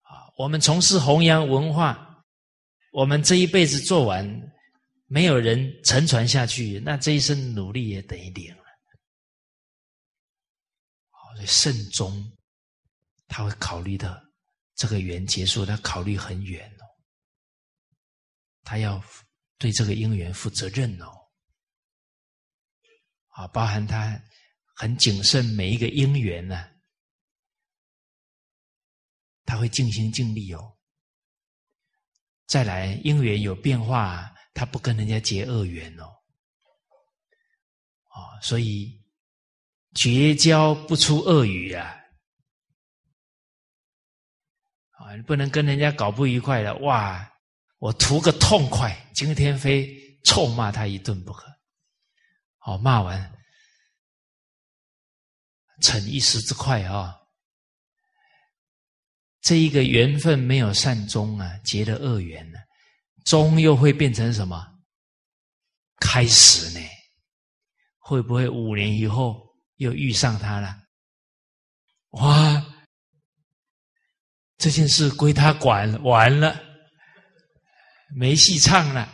[0.02, 2.24] 啊，我们从事弘扬文化，
[2.92, 4.52] 我们这一辈子做完，
[5.06, 8.62] 没有人承传下去，那这一生努力也等于零了。
[11.10, 12.32] 好，所以慎终，
[13.36, 14.24] 他会考虑的
[14.76, 16.86] 这个缘结束，他考虑很远哦，
[18.62, 19.02] 他要
[19.58, 21.12] 对这个因缘负责任哦。
[23.30, 24.22] 啊，包含他
[24.76, 26.64] 很谨慎每一个因缘呢，
[29.44, 30.76] 他会尽心尽力哦。
[32.46, 36.04] 再来因缘有变化，他不跟人家结恶缘哦。
[38.10, 39.04] 啊，所以
[39.92, 42.02] 绝交不出恶语啊。
[45.04, 47.30] 啊，你不能跟人家搞不愉快的哇！
[47.78, 49.86] 我图个痛快，今天非
[50.24, 51.46] 臭骂他一顿不可。
[52.60, 53.34] 哦，骂完，
[55.82, 57.14] 逞一时之快啊！
[59.42, 62.58] 这一个缘分没有善终啊，结了恶缘呢，
[63.26, 64.66] 终又会变成什么？
[66.00, 66.80] 开始呢？
[67.98, 70.74] 会不会五年以后又遇上他了？
[72.12, 72.63] 哇！
[74.64, 76.58] 这件事归他管完了，
[78.16, 79.06] 没戏唱了，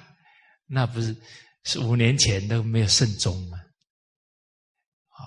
[0.69, 1.17] 那不是？
[1.65, 3.59] 是五年前都没有慎终嘛，
[5.09, 5.19] 啊，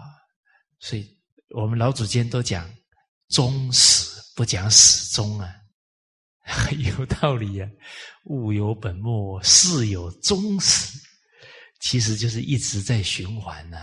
[0.80, 1.06] 所以
[1.50, 2.74] 我们老祖先都讲
[3.32, 5.54] 终始，不讲始终啊，
[6.72, 7.70] 有道理啊。
[8.28, 10.98] 物有本末，事有终始，
[11.82, 13.78] 其实就是一直在循环呢。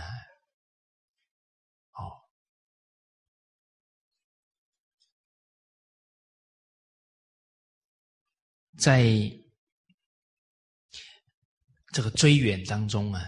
[8.81, 9.05] 在。
[11.93, 13.21] 这个追远当中啊，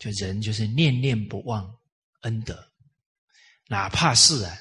[0.00, 1.72] 就人就是念念不忘
[2.22, 2.72] 恩德，
[3.68, 4.58] 哪怕是啊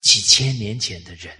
[0.00, 1.38] 几千年前的人，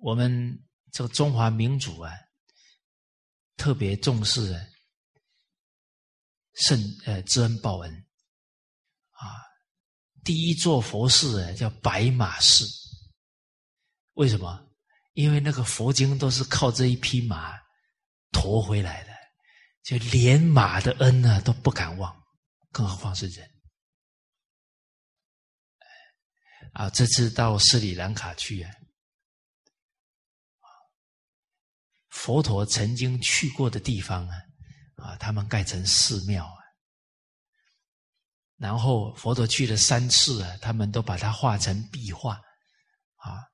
[0.00, 2.12] 我们这个中华民族啊，
[3.56, 4.66] 特别重视啊
[6.54, 8.06] 圣呃知恩报恩
[9.10, 9.30] 啊，
[10.24, 12.66] 第一座佛寺啊叫白马寺，
[14.18, 14.68] 为什么？
[15.12, 17.56] 因为那个佛经都是靠这一匹马
[18.32, 19.12] 驮回来的，
[19.84, 22.24] 就连马的恩呢都不敢忘，
[22.72, 23.48] 更何况是人。
[26.72, 28.70] 啊，这次到斯里兰卡去啊，
[32.08, 34.36] 佛陀曾经去过的地方啊，
[34.96, 36.58] 啊，他们盖成寺庙啊，
[38.56, 42.34] 然后佛陀去了三次啊，他们都把它画成壁画，
[43.16, 43.47] 啊，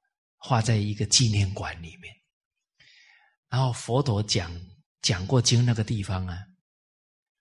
[0.47, 2.15] 画在一个纪念馆里面。
[3.49, 4.55] 然后佛陀讲
[5.01, 6.39] 讲过经那个地方啊，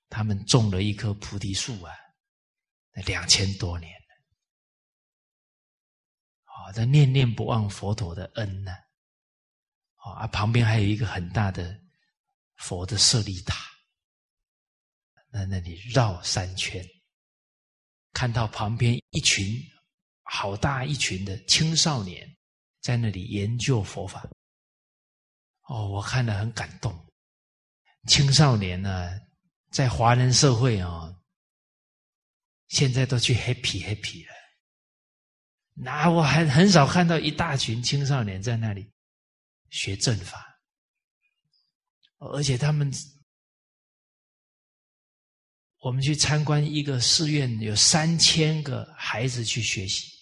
[0.08, 1.94] 他们种了一棵菩提树啊，
[3.06, 3.92] 两千多年。
[6.46, 8.72] 啊，这念念不忘佛陀的恩呢，
[9.96, 11.78] 啊，旁边还有一个很大的
[12.56, 13.70] 佛的舍利塔，
[15.30, 16.82] 在那里绕三圈，
[18.14, 19.62] 看到旁边一群
[20.22, 22.34] 好大一群的青少年
[22.84, 24.30] 在那里研究佛法，
[25.70, 26.94] 哦，我看了很感动。
[28.08, 29.20] 青少年呢，
[29.72, 31.16] 在华人社会啊，
[32.68, 34.34] 现在都去 happy happy 了。
[35.76, 38.92] 那我还很少看到一大群青少年在那里
[39.70, 40.60] 学正法，
[42.18, 42.92] 而且他们，
[45.80, 50.13] 我们去参观一个寺院，有三千个孩子去学习，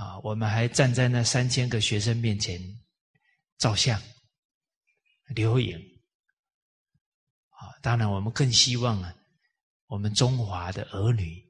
[0.00, 2.58] 啊，我们还站在那三千个学生面前
[3.58, 4.00] 照相、
[5.34, 5.76] 留影，
[7.50, 9.14] 啊，当然我们更希望啊，
[9.88, 11.48] 我们中华的儿女。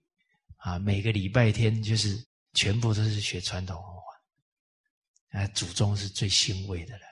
[0.62, 2.22] 啊，每个礼拜天就是
[2.53, 7.05] 全部都是学传统文化，啊，祖宗是最欣慰的了。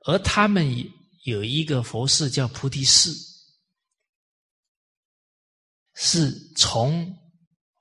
[0.00, 0.68] 而他们
[1.22, 3.10] 有一个佛寺叫菩提寺，
[5.94, 7.23] 是从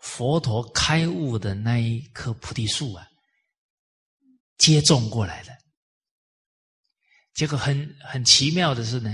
[0.04, 3.08] 佛陀开悟的那一棵菩提树啊
[4.58, 5.58] 接种过来的。
[7.34, 9.10] 结果很很奇妙的是呢，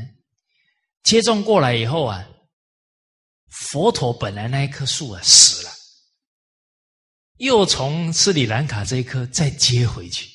[1.03, 2.27] 接种过来以后啊。
[3.51, 5.71] 佛陀本来那一棵树啊死了，
[7.37, 10.29] 又从斯里兰卡这一棵再接回去，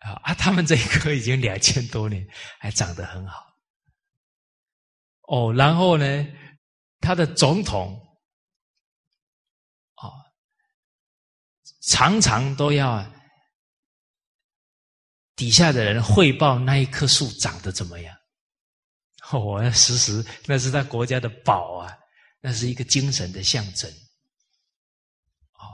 [0.00, 0.34] 啊啊！
[0.34, 2.22] 他们这一棵已经两千多年，
[2.60, 3.46] 还长得很好。
[5.22, 6.26] 哦，然后呢，
[7.00, 7.98] 他的总统，
[9.94, 10.12] 啊，
[11.86, 13.04] 常常都要
[15.34, 18.16] 底下的人汇报那一棵树长得怎么样。
[19.32, 21.92] 我时时，那是他国家的宝啊，
[22.40, 23.90] 那是一个精神的象征，
[25.54, 25.66] 哦，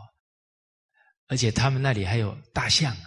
[1.28, 3.04] 而且他们那里还有大象啊，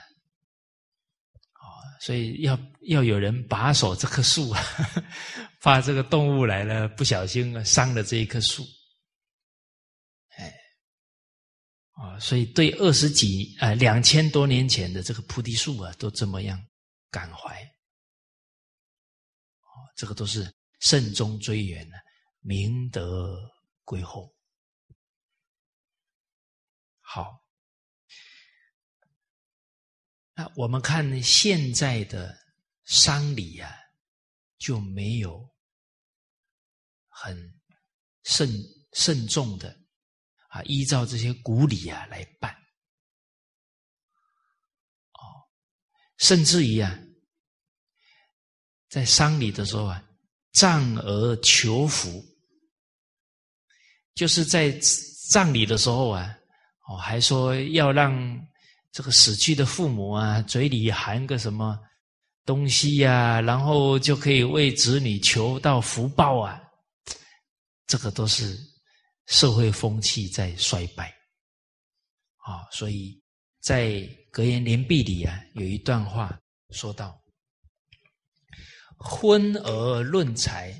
[1.61, 1.65] 哦，
[1.99, 2.56] 所以要
[2.88, 4.61] 要有人把守这棵树啊，
[5.61, 8.64] 怕这个动物来了不小心伤了这一棵树，
[11.96, 16.62] 啊，所以对二十几啊两千多年前的这个菩提树啊，都这么样
[17.10, 17.62] 感怀。
[19.62, 21.98] 啊这个都是慎终追远的，
[22.42, 23.50] 明德
[23.84, 24.36] 归厚。
[27.00, 27.40] 好，
[30.34, 32.38] 那我们看现在的
[32.84, 33.72] 丧礼啊，
[34.58, 35.50] 就没有
[37.08, 37.58] 很
[38.24, 38.50] 慎
[38.92, 39.85] 慎重的
[40.56, 42.49] 啊，依照这些古礼啊来办。
[45.11, 45.19] 哦，
[46.18, 46.98] 甚至于啊。
[48.88, 50.02] 在丧礼的时候啊，
[50.53, 52.23] 葬而求福，
[54.14, 54.72] 就是在
[55.30, 56.34] 葬礼的时候啊，
[56.88, 58.15] 哦，还说要让
[58.94, 61.77] 这个死去的父母啊，嘴里含个什么
[62.45, 66.61] 东西呀，然后就可以为子女求到福报啊。
[67.88, 68.57] 这个都是
[69.26, 71.10] 社会风气在衰败
[72.38, 73.22] 啊，所以
[73.60, 76.39] 在格言联璧里啊，有一段话
[76.69, 77.22] 说到。
[78.97, 80.73] 婚而论财，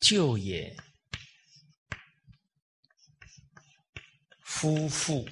[0.00, 0.76] 就也；
[4.42, 5.26] 夫妇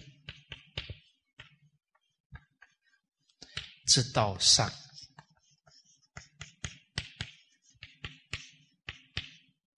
[3.87, 4.73] 之道上，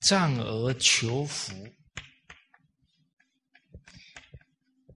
[0.07, 1.53] 葬而求福。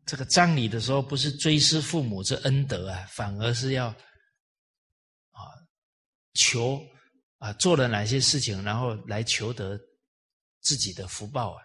[0.04, 5.40] 这个葬礼的时候，不是追思父母之恩德啊，反而是要啊
[6.34, 6.80] 求
[7.38, 9.78] 啊做了哪些事情，然后来求得
[10.60, 11.62] 自己的福报啊。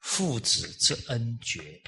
[0.00, 1.80] 父子之恩绝，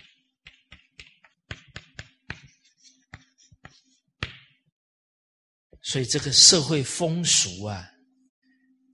[5.86, 7.86] 所以这个社会风俗啊，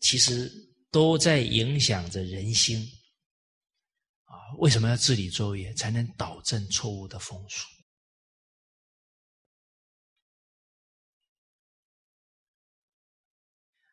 [0.00, 0.50] 其实
[0.90, 2.84] 都在影响着人心。
[4.24, 7.64] 啊，为什么要治理作业，才能导正错误的风俗？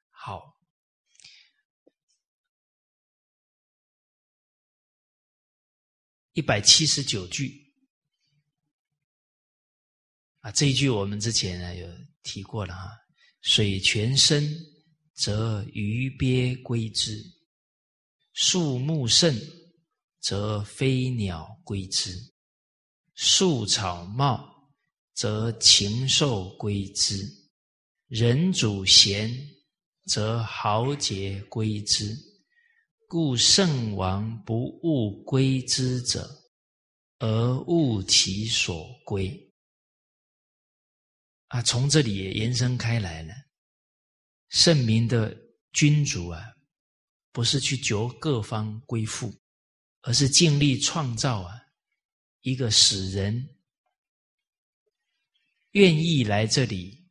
[0.10, 0.60] 好，
[6.34, 7.64] 一百七十九句。
[10.40, 11.88] 啊，这一句我们之前呢有
[12.28, 12.90] 提过了啊。
[13.42, 14.44] 水泉深，
[15.14, 17.14] 则鱼鳖归之；
[18.34, 19.34] 树木盛，
[20.20, 22.12] 则飞鸟归之；
[23.16, 24.54] 树草茂，
[25.14, 27.24] 则禽兽归之；
[28.08, 29.34] 人主贤，
[30.08, 32.14] 则豪杰归之。
[33.08, 36.30] 故圣王不务归之者，
[37.20, 39.47] 而务其所归。
[41.48, 43.34] 啊，从这里也延伸开来了。
[44.50, 45.34] 圣明的
[45.72, 46.44] 君主啊，
[47.32, 49.34] 不是去求各方归附，
[50.02, 51.56] 而是尽力创造啊
[52.42, 53.58] 一个使人
[55.72, 57.08] 愿意来这里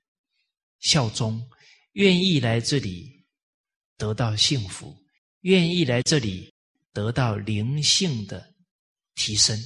[0.81, 1.49] 效忠，
[1.93, 3.27] 愿意来这里
[3.97, 5.03] 得到幸福，
[5.41, 6.53] 愿意来这里
[6.93, 8.55] 得到灵性的
[9.15, 9.59] 提升。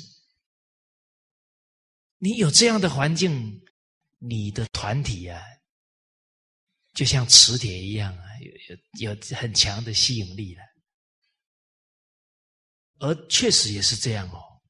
[2.18, 3.60] 你有这样的环境。
[4.22, 5.42] 你的团体啊，
[6.92, 8.24] 就像磁铁一样啊，
[8.98, 10.62] 有有有很强的吸引力了。
[12.98, 14.60] 而确实也是这样哦。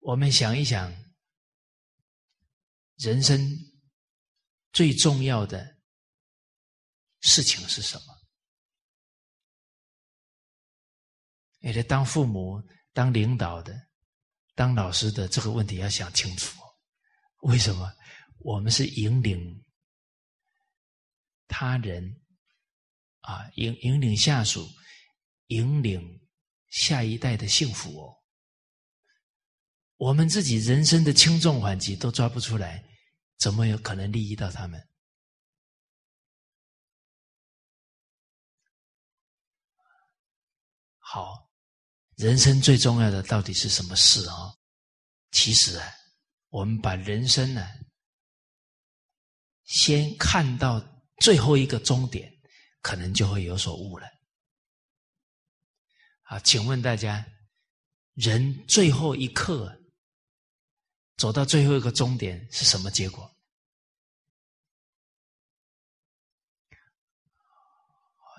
[0.00, 0.92] 我们想一想，
[2.96, 3.40] 人生
[4.72, 5.78] 最重要的
[7.20, 8.20] 事情是什么？
[11.60, 12.60] 也得当父母、
[12.92, 13.89] 当领导的。
[14.54, 16.60] 当老师的这个问题要想清楚，
[17.42, 17.90] 为什么
[18.40, 19.64] 我们是引领
[21.48, 22.20] 他人
[23.20, 24.68] 啊，引引领下属，
[25.46, 26.20] 引领
[26.68, 28.16] 下一代的幸福哦？
[29.96, 32.84] 我们自己人生的轻重缓急都抓不出来，
[33.38, 34.88] 怎么有可能利益到他们？
[40.98, 41.49] 好。
[42.20, 44.54] 人生最重要的到底是什么事啊？
[45.30, 45.90] 其实啊，
[46.50, 47.66] 我们把人生呢，
[49.64, 50.78] 先看到
[51.20, 52.30] 最后一个终点，
[52.82, 54.06] 可能就会有所悟了。
[56.24, 57.24] 啊，请问大家，
[58.12, 59.74] 人最后一刻
[61.16, 63.34] 走到最后一个终点是什么结果？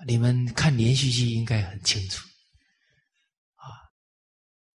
[0.06, 2.28] 你们看连续剧应该很清楚。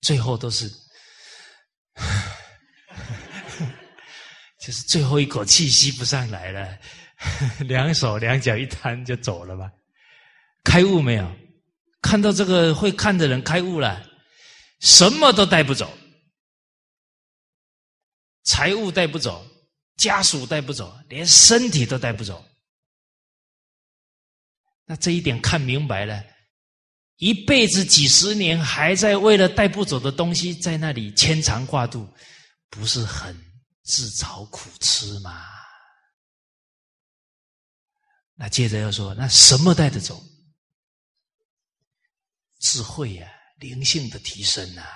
[0.02, 0.69] 最后都是，
[4.60, 6.80] 就是最后一口气吸不上来了，
[7.68, 9.69] 两手两脚一摊就走了吧？
[10.64, 11.36] 开悟没有？
[12.02, 14.07] 看到这个会看的人开悟了，
[14.80, 15.98] 什么都带不走，
[18.44, 19.45] 财物带不走，
[19.98, 22.45] 家属带不走，连身体都带不走。
[24.86, 26.24] 那这一点看明白了。
[27.18, 32.07] 一辈子几十年还在为了带不走的东西在那里牵肠挂肚，
[32.69, 33.35] 不是很
[33.84, 35.45] 自找苦吃吗？
[38.35, 40.23] 那接着要说，那什么带得走？
[42.60, 43.27] 智慧呀，
[43.57, 44.88] 灵性的提升啊，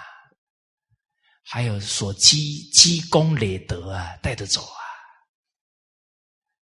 [1.42, 4.78] 还有所积积功累德啊，带得走啊。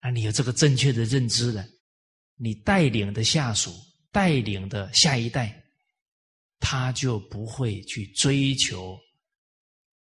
[0.02, 1.66] 那你有这个正确的认知了，
[2.36, 3.74] 你带领的下属。
[4.14, 5.62] 带领的下一代，
[6.60, 8.98] 他就不会去追求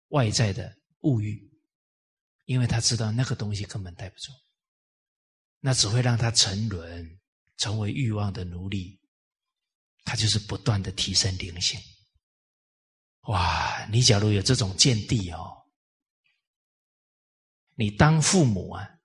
[0.09, 1.41] 外在的物欲，
[2.43, 4.33] 因为他知道那个东西根本带不走，
[5.61, 7.19] 那只会让他沉沦，
[7.55, 8.99] 成为欲望的奴隶。
[10.03, 11.79] 他就是不断的提升灵性。
[13.21, 15.65] 哇，你假如有这种见地哦，
[17.75, 18.99] 你当父母啊，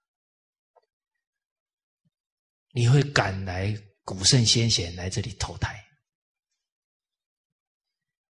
[2.72, 3.80] 你会赶来。
[4.10, 5.88] 古圣先贤来这里投胎，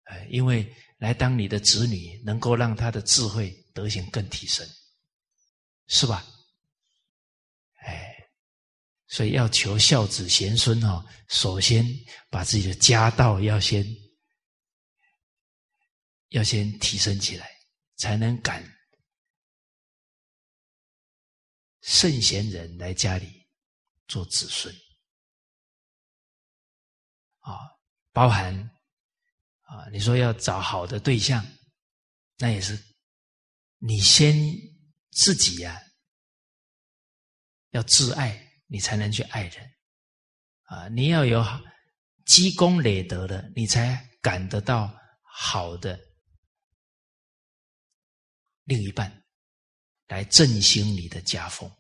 [0.04, 4.68] 哎，因为来当你的子女，能够让他的智慧德行更提升，
[5.88, 6.28] 是吧？
[7.76, 8.14] 哎，
[9.08, 11.86] 所以要求孝子贤孙哦，首先
[12.30, 13.86] 把自己的家道要先
[16.32, 17.50] 要先提升起来，
[17.96, 18.62] 才能赶
[21.80, 23.48] 圣贤人来家里
[24.10, 24.76] 做子孙。
[27.40, 27.58] 啊，
[28.12, 28.54] 包含
[29.62, 31.46] 啊，你说要找好的对象，
[32.38, 32.78] 那也是
[33.78, 34.36] 你先
[35.12, 35.82] 自己呀，
[37.72, 39.72] 要自爱，你才能去爱人。
[40.64, 41.44] 啊，你要有
[42.26, 46.00] 积功累德的，你才感得到好的
[48.66, 49.24] 另一半
[50.08, 51.72] 来振兴你的家风。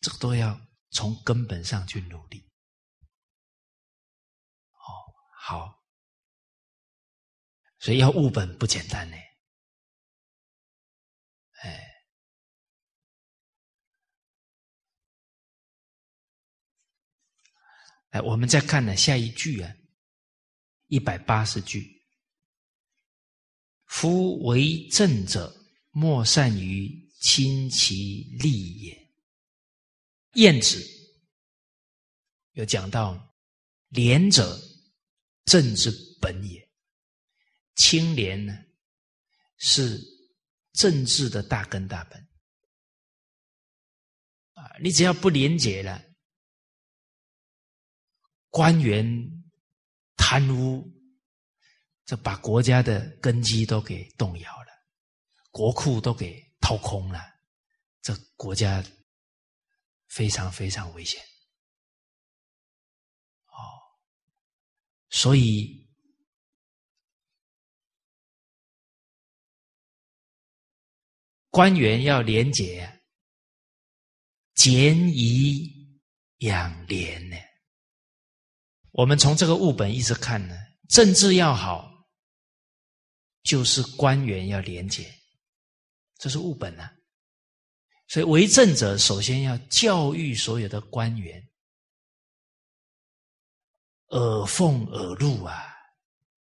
[0.00, 0.60] 这个都要
[0.90, 2.47] 从根本上去努力。
[5.48, 5.82] 好，
[7.78, 9.16] 所以要务本不简单呢。
[11.62, 11.88] 哎。
[18.10, 19.74] 哎，我们再看呢，下一句啊，
[20.88, 22.06] 一百八十句。
[23.86, 25.50] 夫为政者，
[25.92, 29.08] 莫善于亲其利也。
[30.34, 30.78] 晏子
[32.52, 33.34] 有讲到，
[33.88, 34.58] 廉者
[35.48, 36.68] 政之本也。
[37.74, 38.52] 清廉呢，
[39.56, 39.98] 是
[40.72, 42.20] 政治的大根大本。
[44.54, 46.04] 啊，你只要不廉洁了。
[48.50, 49.06] 官员
[50.16, 50.84] 贪污，
[52.04, 54.72] 这把国家的根基都给动摇了，
[55.50, 57.22] 国库都给掏空了，
[58.02, 58.84] 这国家
[60.08, 61.22] 非常非常危险。
[65.10, 65.88] 所以
[71.50, 73.00] 官员要廉洁，
[74.54, 76.00] 俭以
[76.38, 77.36] 养廉呢。
[78.92, 80.54] 我们从这个物本一直看呢，
[80.88, 81.90] 政治要好，
[83.42, 85.12] 就是官员要廉洁，
[86.18, 86.94] 这是物本啊。
[88.08, 91.47] 所以为政者首先要教育所有的官员，
[94.08, 95.62] 耳奉耳禄啊，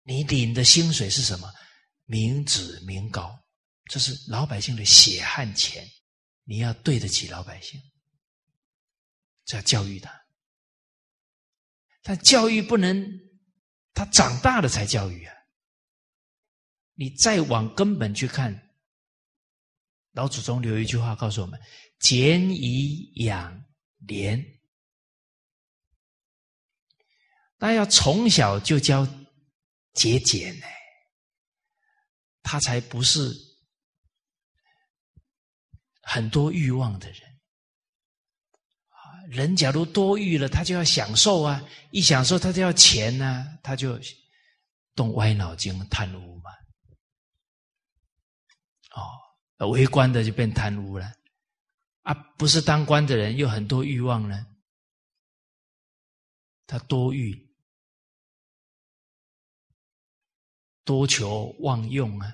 [0.04, 1.52] 你领的薪水是什么？
[2.06, 3.36] 民脂民膏，
[3.86, 5.84] 这是老百姓的血汗钱，
[6.44, 7.82] 你要对得起老百姓，
[9.46, 10.12] 这要教育他。
[12.04, 13.04] 但教育不能，
[13.94, 15.34] 他长大了才教育啊！
[16.94, 18.70] 你再往根本去看，
[20.12, 21.60] 老祖宗留一句话告诉我们
[22.00, 23.66] ：“俭以养
[23.98, 24.46] 廉。”
[27.66, 29.08] 那要从小就教
[29.94, 30.68] 节俭呢，
[32.44, 33.36] 他才不是
[36.04, 37.22] 很多欲望的人。
[39.32, 41.60] 人假如多欲了，他就要享受啊！
[41.90, 44.00] 一享受，他就要钱呢，他就
[44.94, 46.52] 动歪脑筋贪污嘛。
[49.58, 51.12] 哦，为官的就变贪污了
[52.04, 52.14] 啊！
[52.38, 54.46] 不是当官的人又很多欲望呢，
[56.68, 57.45] 他多欲、
[60.86, 62.32] 多求、妄用啊，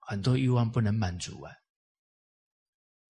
[0.00, 1.52] 很多欲望不能满足啊。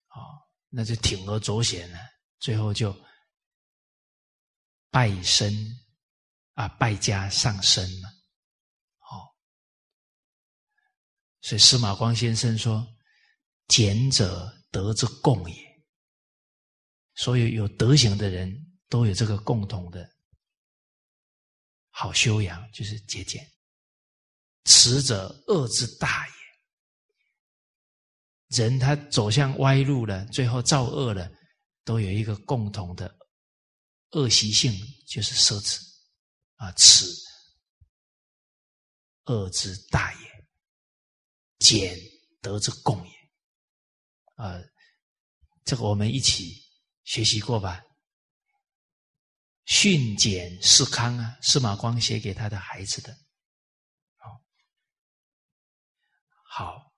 [0.10, 2.00] 哦，那就铤而走险了。
[2.40, 2.96] 最后就
[4.90, 5.54] 败身
[6.54, 8.10] 啊，败家丧身了。
[9.00, 9.36] 好，
[11.42, 12.88] 所以司马光先生说
[13.68, 15.70] ：“俭者德之共也。”
[17.16, 20.10] 所有有德行的人都有这个共同的
[21.90, 23.46] 好修养，就是节俭。
[24.66, 26.34] 持者恶之大也。
[28.58, 31.32] 人他走向歪路了，最后造恶了。
[31.86, 33.18] 都有一个共同的
[34.12, 34.72] 恶习性，
[35.08, 35.80] 就是奢侈
[36.58, 37.12] 啊，此
[39.26, 40.48] 恶之大也，
[41.58, 41.98] 俭
[42.42, 43.14] 德之共也
[44.36, 44.62] 啊，
[45.66, 46.62] 这个我们一起
[47.06, 47.82] 学习过吧？
[49.66, 53.12] 训俭思康啊，司马光写给他的孩子的，
[54.18, 54.30] 好，
[56.60, 56.92] 好，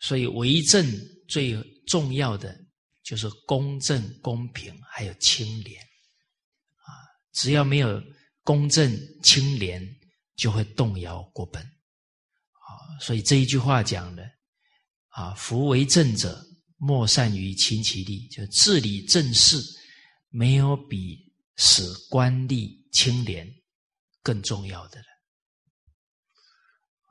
[0.00, 0.84] 所以为政
[1.28, 1.56] 最
[1.86, 2.62] 重要的。
[3.04, 6.88] 就是公正、公平，还有清廉，啊，
[7.34, 8.02] 只要没有
[8.42, 9.86] 公正、清廉，
[10.36, 14.26] 就会动摇国本，啊，所以这一句话讲的，
[15.08, 16.42] 啊，夫为政者，
[16.78, 19.58] 莫善于亲其利，就治理政事，
[20.30, 23.46] 没有比使官吏清廉
[24.22, 25.06] 更重要的了，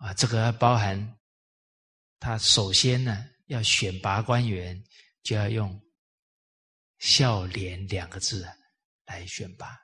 [0.04, 1.18] 啊，这个包含
[2.20, 4.84] 他首先呢，要选拔官员，
[5.24, 5.80] 就要用。
[7.00, 8.48] 孝廉两个字
[9.04, 9.78] 来选拔，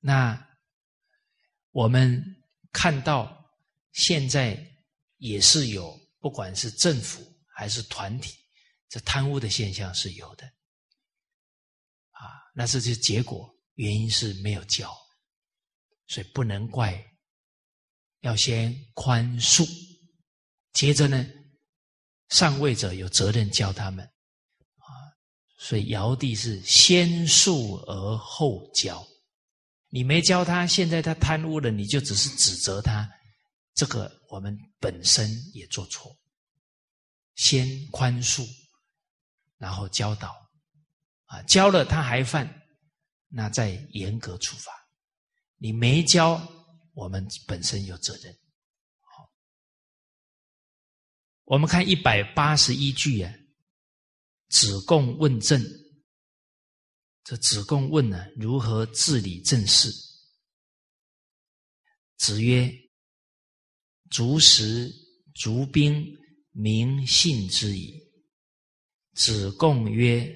[0.00, 0.36] 那
[1.70, 2.20] 我们
[2.72, 3.56] 看到
[3.92, 4.58] 现在
[5.18, 7.24] 也是有，不管是政府
[7.54, 8.36] 还是团体，
[8.88, 10.44] 这贪污的现象是有的，
[12.10, 14.92] 啊，那是这结果，原因是没有教，
[16.08, 16.92] 所以不能怪，
[18.24, 19.68] 要先宽恕，
[20.72, 21.26] 接着呢，
[22.30, 24.02] 上位者有责任教他们。
[24.78, 24.88] 啊
[25.58, 29.06] 所以尧帝是先恕而后教。
[29.88, 33.08] 你没教他，现在他贪污了，你就只是指责他。
[33.74, 36.16] 这个我们本身也做错，
[37.34, 38.48] 先宽恕，
[39.58, 40.34] 然后教导，
[41.26, 42.62] 啊，教了他还犯，
[43.28, 44.72] 那再严格处罚。
[45.56, 46.40] 你没教，
[46.94, 48.34] 我们本身有责任。
[51.44, 53.30] 我们看一百八十一句啊，
[54.48, 55.62] 子贡问政。
[57.22, 59.90] 这子贡问呢，如何治理政事？
[62.16, 62.70] 子曰
[64.10, 64.90] ：“足食
[65.34, 66.06] 足兵，
[66.52, 67.98] 民信之矣。”
[69.14, 70.26] 子贡曰：“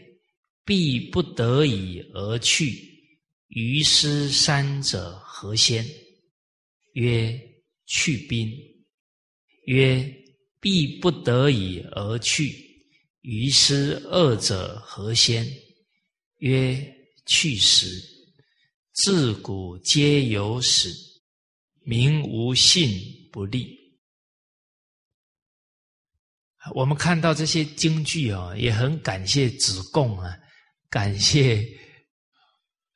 [0.65, 2.73] 必不得已而去，
[3.49, 5.87] 于斯三者何先？”
[6.99, 7.41] 曰
[7.87, 8.53] ：“去兵。”
[9.67, 10.05] 曰
[10.61, 12.53] ：“必不得已而去，
[13.21, 15.47] 于师二者何先？”
[16.39, 16.95] 曰：
[17.27, 17.87] 去时，
[18.93, 20.89] 自古皆有始，
[21.85, 22.91] 民无信
[23.31, 23.77] 不立。
[26.75, 30.37] 我们看到这些京剧啊，也很感谢子贡啊，
[30.91, 31.65] 感谢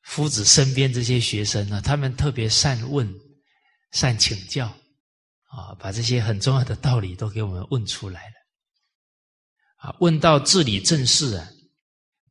[0.03, 3.09] 夫子身边这些学生啊，他们特别善问、
[3.93, 4.67] 善请教
[5.45, 8.35] 啊，把这些很重要的道理都给我们问出来了。
[9.77, 11.49] 啊，问到治理政事啊。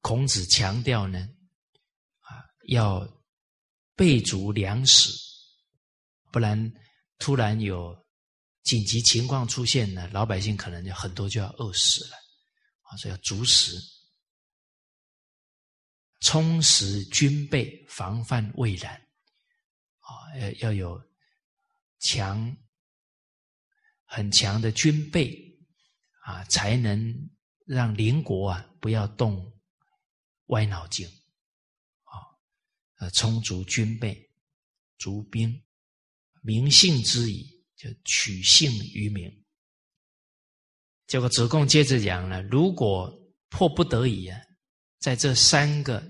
[0.04, 1.20] 孔子强调呢，
[2.22, 3.08] 啊，要
[3.96, 5.12] 备足粮食，
[6.32, 6.74] 不然
[7.20, 7.96] 突然有
[8.64, 12.16] 紧急情况出现呢，老百姓可能就很多就要饿死了，
[12.82, 13.80] 啊，所以要足食，
[16.22, 18.96] 充实军备，防范未然，
[20.00, 21.11] 啊，要要有
[22.02, 22.58] 强
[24.04, 25.58] 很强的军备，
[26.26, 27.30] 啊，才能
[27.66, 29.50] 让邻国啊不要动。
[30.48, 32.20] 歪脑筋，啊，
[32.98, 34.30] 呃，充足军备，
[34.98, 35.64] 足兵，
[36.42, 39.32] 民信之矣，就取信于民。
[41.08, 43.10] 结果子贡接着讲了：如果
[43.48, 44.38] 迫不得已啊，
[45.00, 46.04] 在这三个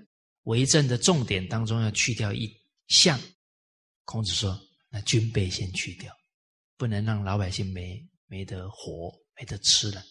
[0.45, 2.51] 为政的重点当中要去掉一
[2.88, 3.22] 项，
[4.05, 4.59] 孔子说：
[4.93, 6.13] 那军备先去掉，
[6.76, 10.03] 不能让老百姓没没得活，没得吃了。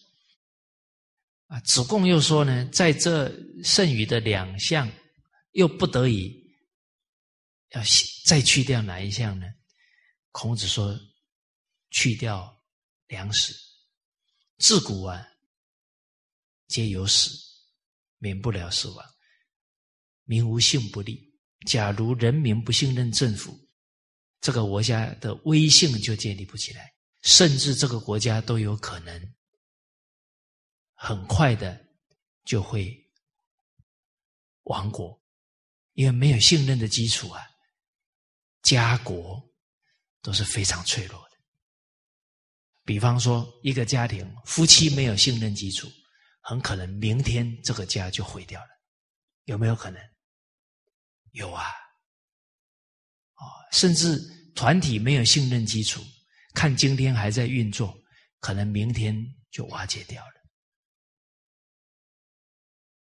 [1.45, 3.31] 啊，子贡又说呢，在这
[3.63, 4.91] 剩余的两项，
[5.51, 6.33] 又不得已
[7.69, 7.81] 要
[8.25, 9.45] 再去掉哪一项呢？
[10.31, 10.97] 孔子说，
[11.91, 12.59] 去掉
[13.07, 13.53] 粮食。
[14.57, 15.27] 自古啊，
[16.67, 17.29] 皆有死，
[18.17, 19.05] 免不了死亡。
[20.23, 21.31] 民无信不立。
[21.67, 23.60] 假如人民不信任政府，
[24.41, 26.91] 这个国家的威信就建立不起来，
[27.21, 29.33] 甚至这个国家都有可能。
[30.95, 31.83] 很快的
[32.43, 32.95] 就会
[34.63, 35.19] 亡国，
[35.93, 37.41] 因为没有信任的基础啊，
[38.61, 39.41] 家国
[40.21, 41.37] 都是非常脆弱的。
[42.83, 45.87] 比方说，一个家庭夫妻没有信任基础，
[46.41, 48.69] 很可能明天这个家就毁掉了，
[49.45, 49.99] 有没有可能？
[51.31, 51.71] 有啊，
[53.41, 54.19] 啊，甚至
[54.53, 55.99] 团体没有信任基础，
[56.53, 57.97] 看今天还在运作，
[58.39, 59.15] 可能明天
[59.49, 60.31] 就瓦解掉了。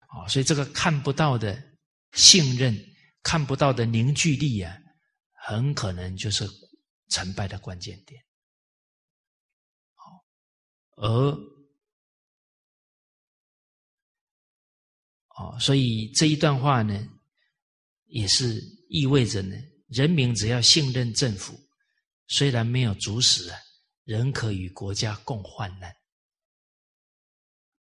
[0.09, 1.63] 啊，所以这个看不到的
[2.13, 2.75] 信任、
[3.23, 4.75] 看不到的凝聚力啊，
[5.47, 6.49] 很可能就是
[7.09, 8.25] 成败的关键点。
[9.95, 10.25] 好，
[10.97, 11.09] 而
[15.37, 17.07] 哦，所以这一段话呢，
[18.05, 19.57] 也是意味着呢，
[19.95, 21.59] 人民只要信任政府，
[22.27, 23.59] 虽然没有主使啊，
[24.05, 25.95] 仍可与国家共患难。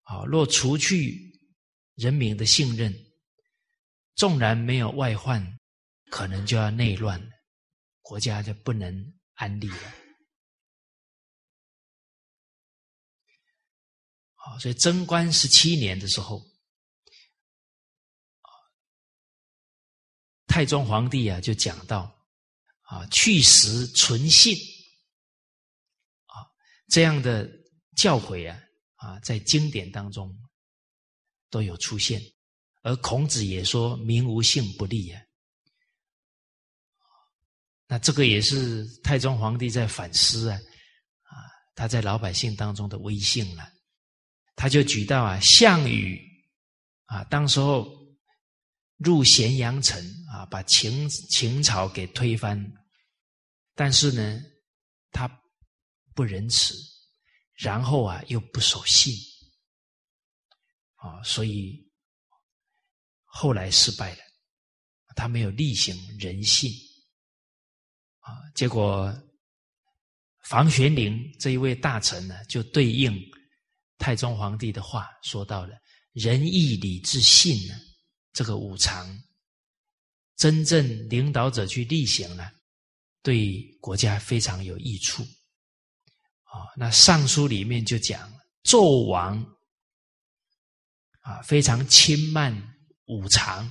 [0.02, 1.30] 好，若除去。
[1.94, 2.92] 人民的信任，
[4.14, 5.46] 纵然没有外患，
[6.10, 7.30] 可能就要内乱了，
[8.00, 9.94] 国家就不能安立了。
[14.34, 16.42] 好，所以贞观十七年的时候，
[20.52, 22.14] 太宗皇帝啊就讲到
[22.82, 24.54] 啊去实存信
[26.26, 26.44] 啊
[26.90, 27.50] 这样的
[27.96, 28.60] 教诲啊
[28.96, 30.30] 啊在经典当中。
[31.52, 32.18] 都有出现，
[32.80, 35.20] 而孔子也说“民无信不立”啊。
[37.86, 40.58] 那这个也是太宗皇帝在反思啊，
[41.24, 41.36] 啊，
[41.74, 43.70] 他在老百姓当中的威信了。
[44.56, 46.18] 他就举到啊，项羽
[47.04, 47.84] 啊，当时候
[49.02, 50.02] 入咸阳城
[50.32, 52.58] 啊，把秦秦朝给推翻，
[53.74, 54.40] 但是呢，
[55.10, 55.28] 他
[56.14, 56.74] 不仁慈，
[57.54, 59.14] 然后啊，又不守信。
[60.96, 61.90] 啊，所以
[63.24, 64.20] 后来失败了，
[65.16, 66.70] 他没有力行人性
[68.20, 69.12] 啊，结果
[70.44, 73.20] 房玄龄这一位大臣呢，就对应
[73.98, 75.76] 太宗皇帝的话说到了
[76.12, 77.74] 仁义礼智信呢，
[78.32, 79.22] 这个五常，
[80.36, 82.52] 真正领导者去力行了，
[83.22, 85.22] 对国家非常有益处
[86.44, 86.66] 啊。
[86.76, 88.32] 那尚书里面就讲
[88.64, 89.42] 纣王
[91.20, 92.70] 啊，非常轻慢。
[93.06, 93.70] 五常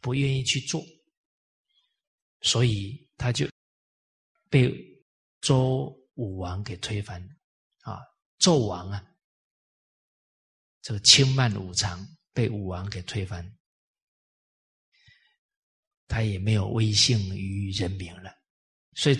[0.00, 0.82] 不愿意去做，
[2.40, 3.46] 所以他就
[4.48, 4.74] 被
[5.42, 7.22] 周武王给推翻
[7.82, 8.00] 啊！
[8.40, 9.04] 纣王啊，
[10.80, 13.46] 这个轻慢五常被武王给推翻，
[16.08, 18.30] 他也没有威信于人民了。
[18.94, 19.18] 所以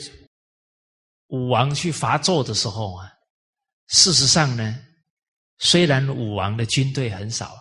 [1.28, 3.10] 武王去伐纣的时候啊，
[3.88, 4.78] 事实上呢，
[5.58, 7.56] 虽然武王的军队很少，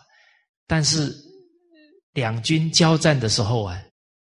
[0.68, 1.24] 但是。
[2.16, 3.78] 两军交战的时候啊，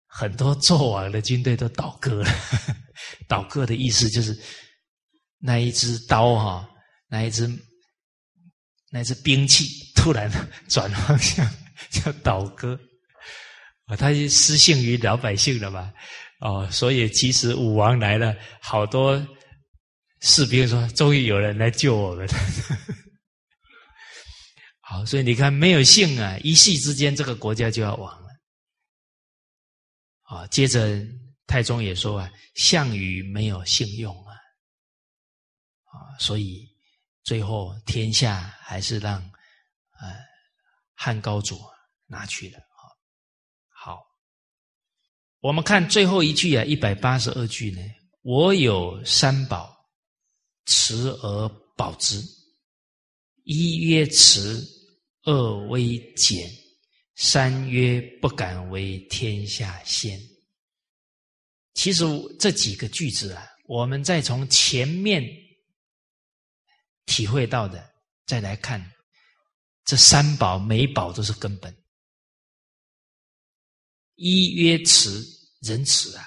[0.06, 2.30] 很多纣王的军队都倒戈了。
[3.28, 4.34] 倒戈的意思就是
[5.36, 6.66] 那一支刀哈，
[7.06, 7.46] 那一支
[8.88, 10.30] 那支兵器突然
[10.70, 11.46] 转方向，
[11.92, 12.80] 叫倒戈。
[13.97, 15.93] 他失信于老百姓了嘛。
[16.40, 19.24] 哦，所以其实武王来了，好多
[20.23, 22.27] 士兵说：“终于有人来救我们。”
[24.81, 28.28] 好，所以你看，没有信啊，一夕之间这个国家就要亡了。
[30.24, 31.01] 啊，接着
[31.47, 34.35] 太宗也说啊，项羽没有信用啊，
[35.85, 36.69] 啊，所以
[37.23, 39.23] 最后天下还是让
[40.01, 40.12] 呃
[40.94, 41.60] 汉高祖
[42.06, 42.59] 拿去了。
[45.43, 47.82] 我们看最后一句啊，一百八十二句呢，
[48.23, 49.77] 我有三宝，
[50.64, 52.23] 持而保之，
[53.44, 54.59] 一曰持。
[55.24, 56.51] 二为简，
[57.14, 60.19] 三曰不敢为天下先。
[61.74, 62.05] 其实
[62.40, 65.24] 这几个句子啊，我们再从前面
[67.06, 67.89] 体会到的，
[68.27, 68.85] 再来看
[69.85, 71.73] 这三宝，每宝都是根本。
[74.24, 75.20] 一曰慈，
[75.62, 76.24] 仁慈啊。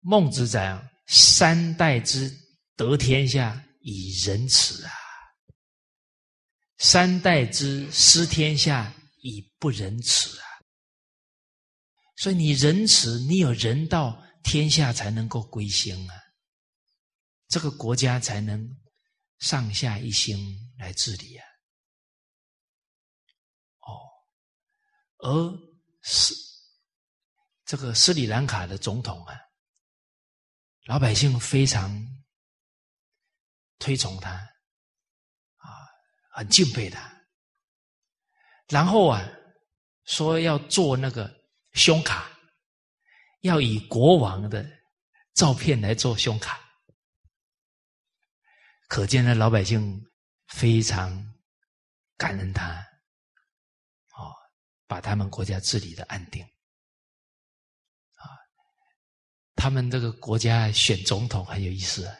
[0.00, 2.30] 孟子讲：“三代之
[2.76, 4.92] 得天下，以仁慈啊。”
[6.76, 10.44] 三代之失天下以不仁慈啊！
[12.16, 16.14] 所以你仁慈，你有人道，天下才能够归心啊，
[17.48, 18.68] 这个国家才能
[19.38, 21.46] 上下一心来治理啊。
[23.80, 23.88] 哦，
[25.16, 25.75] 而
[26.06, 26.34] 斯
[27.64, 29.36] 这个斯里兰卡的总统啊，
[30.84, 31.90] 老百姓非常
[33.78, 34.30] 推崇他。
[34.30, 35.68] 啊
[36.30, 37.00] 很敬佩他，
[38.68, 39.26] 然后啊，
[40.04, 41.34] 说要做那个
[41.72, 42.30] 胸卡，
[43.40, 44.70] 要以国王的
[45.32, 46.60] 照片来做胸卡，
[48.86, 49.98] 可见呢，老百姓
[50.48, 51.10] 非常
[52.18, 52.86] 感恩他，
[54.86, 56.42] 把他们国家治理的安定，
[58.14, 58.24] 啊，
[59.54, 62.10] 他们这个国家选总统很有意思，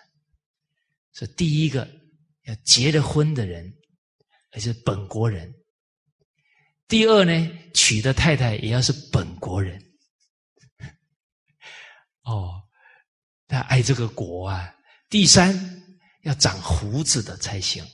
[1.13, 1.89] 是第一个
[2.43, 3.73] 要结了婚的人。
[4.49, 5.53] 还是本国人。
[6.89, 9.79] 第二呢，娶的太太也要是本国人。
[12.23, 12.63] 哦，
[13.49, 14.75] 他爱这个国啊。
[15.11, 15.55] 第三，
[16.23, 17.85] 要长胡子的才行。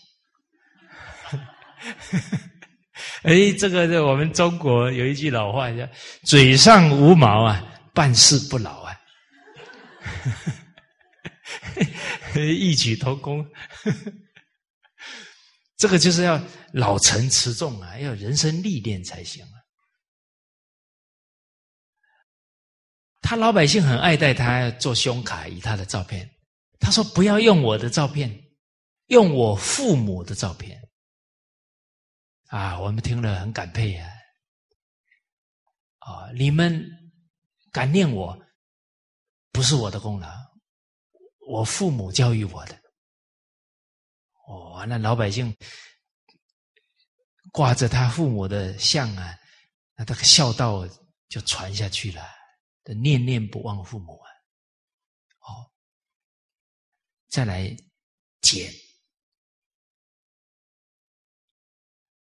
[3.24, 5.88] 哎，这个在我们中国有一句老话叫
[6.24, 7.62] “嘴上无毛啊，
[7.94, 8.98] 办事不牢啊”，
[12.34, 13.46] 异曲同工。
[15.76, 16.40] 这个就是要
[16.72, 19.56] 老成持重啊，要人生历练才行啊。
[23.20, 26.28] 他老百姓很爱戴他做胸卡，以他的照片。
[26.80, 28.28] 他说：“不要用我的照片，
[29.06, 30.76] 用我父母的照片。”
[32.52, 34.10] 啊，我们听了很感佩啊！
[36.00, 36.86] 啊，你们
[37.72, 38.38] 感念我，
[39.52, 40.28] 不是我的功劳，
[41.48, 42.78] 我父母教育我的。
[44.46, 45.56] 哦，那老百姓
[47.52, 49.34] 挂着他父母的像啊，
[49.94, 50.86] 那这个孝道
[51.30, 52.22] 就传下去了，
[53.00, 54.28] 念念不忘父母啊。
[55.38, 55.72] 哦，
[57.30, 57.74] 再来
[58.42, 58.70] 减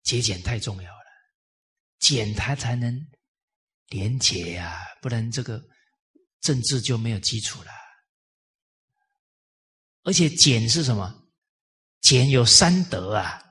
[0.06, 1.06] 节俭太重要了，
[2.00, 2.96] 减它才能
[3.88, 5.62] 廉洁呀，不然这个
[6.40, 7.72] 政治就没有基础了。
[10.04, 11.24] 而且减是什么？
[12.02, 13.44] 俭有三德啊，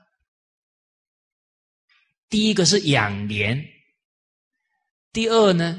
[2.29, 3.61] 第一个是养廉，
[5.11, 5.77] 第二呢，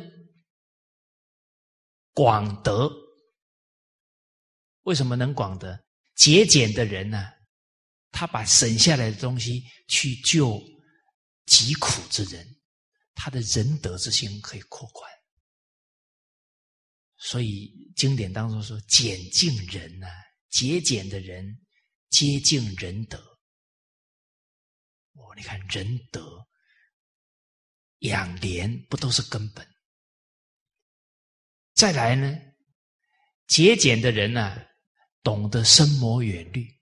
[2.12, 2.92] 广德。
[4.82, 5.82] 为什么能广德？
[6.16, 7.32] 节俭的人呢，
[8.18, 10.58] 他把省下来的东西去救
[11.44, 12.48] 疾苦之人，
[13.14, 15.12] 他的仁德之心可以扩宽。
[17.18, 20.06] 所以经典当中说：“俭敬人呢，
[20.48, 21.60] 节俭的人
[22.08, 23.18] 接近仁德。”
[25.12, 26.42] 哦，你看仁德
[27.98, 29.68] 养廉不都是根本？
[31.74, 32.34] 再来呢，
[33.46, 34.56] 节俭的人呢，
[35.22, 36.74] 懂得深谋远虑。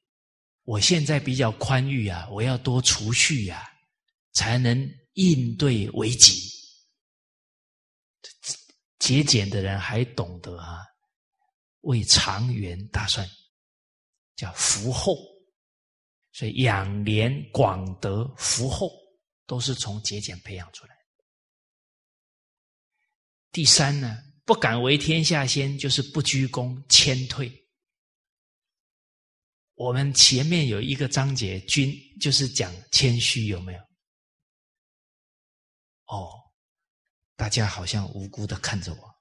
[0.64, 3.70] 我现在比较宽裕啊，我要多储蓄呀，
[4.32, 6.50] 才能应对危机。
[8.98, 10.78] 节俭的人还懂得啊，
[11.82, 13.28] 为长远打算，
[14.36, 15.16] 叫福厚。
[16.32, 18.90] 所以养廉、广德、福厚，
[19.46, 20.94] 都是从节俭培养出来。
[23.52, 27.63] 第三呢，不敢为天下先，就是不居功，谦退。
[29.74, 33.80] 我们前面有一个章节，君就是讲谦虚，有没有？
[36.06, 36.40] 哦。
[37.36, 39.14] 大家好像无辜的看着我。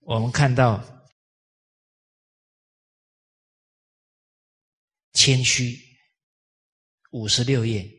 [0.00, 1.08] 我们看到
[5.14, 5.80] 谦虚
[7.12, 7.90] 五十六页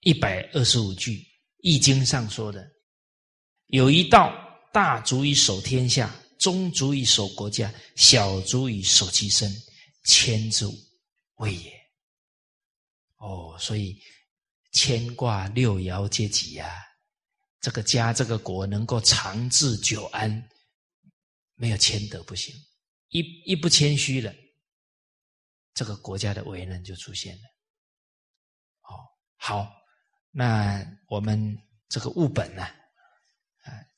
[0.00, 1.16] 一百二十五句，
[1.58, 2.66] 《易经》上说的
[3.72, 4.30] ：“有一道，
[4.70, 9.50] 大足以守天下，中足以守国家，小足以守其身，
[10.04, 10.66] 谦之。”
[11.36, 11.72] 谓也，
[13.16, 13.98] 哦，所以
[14.72, 16.70] 牵挂六爻阶级呀，
[17.62, 20.30] 这个家这个国能够长治久安，
[21.54, 22.54] 没有谦德不行。
[23.08, 24.32] 一一不谦虚了，
[25.72, 27.42] 这个国家的危难就出现了。
[28.82, 29.00] 哦，
[29.36, 29.72] 好，
[30.30, 31.58] 那我们
[31.88, 32.68] 这个物本呢，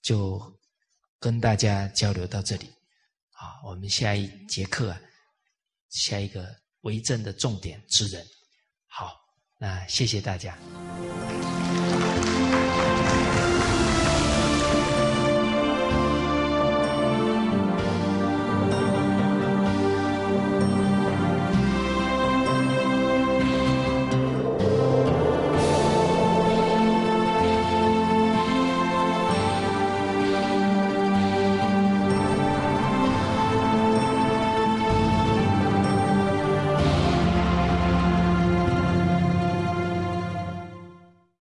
[0.05, 0.39] 就
[1.19, 2.67] 跟大家交流到这里，
[3.31, 5.01] 啊，我们下一节课啊，
[5.89, 8.23] 下一个为政的重点之人，
[8.87, 9.19] 好，
[9.59, 10.59] 那谢谢大家。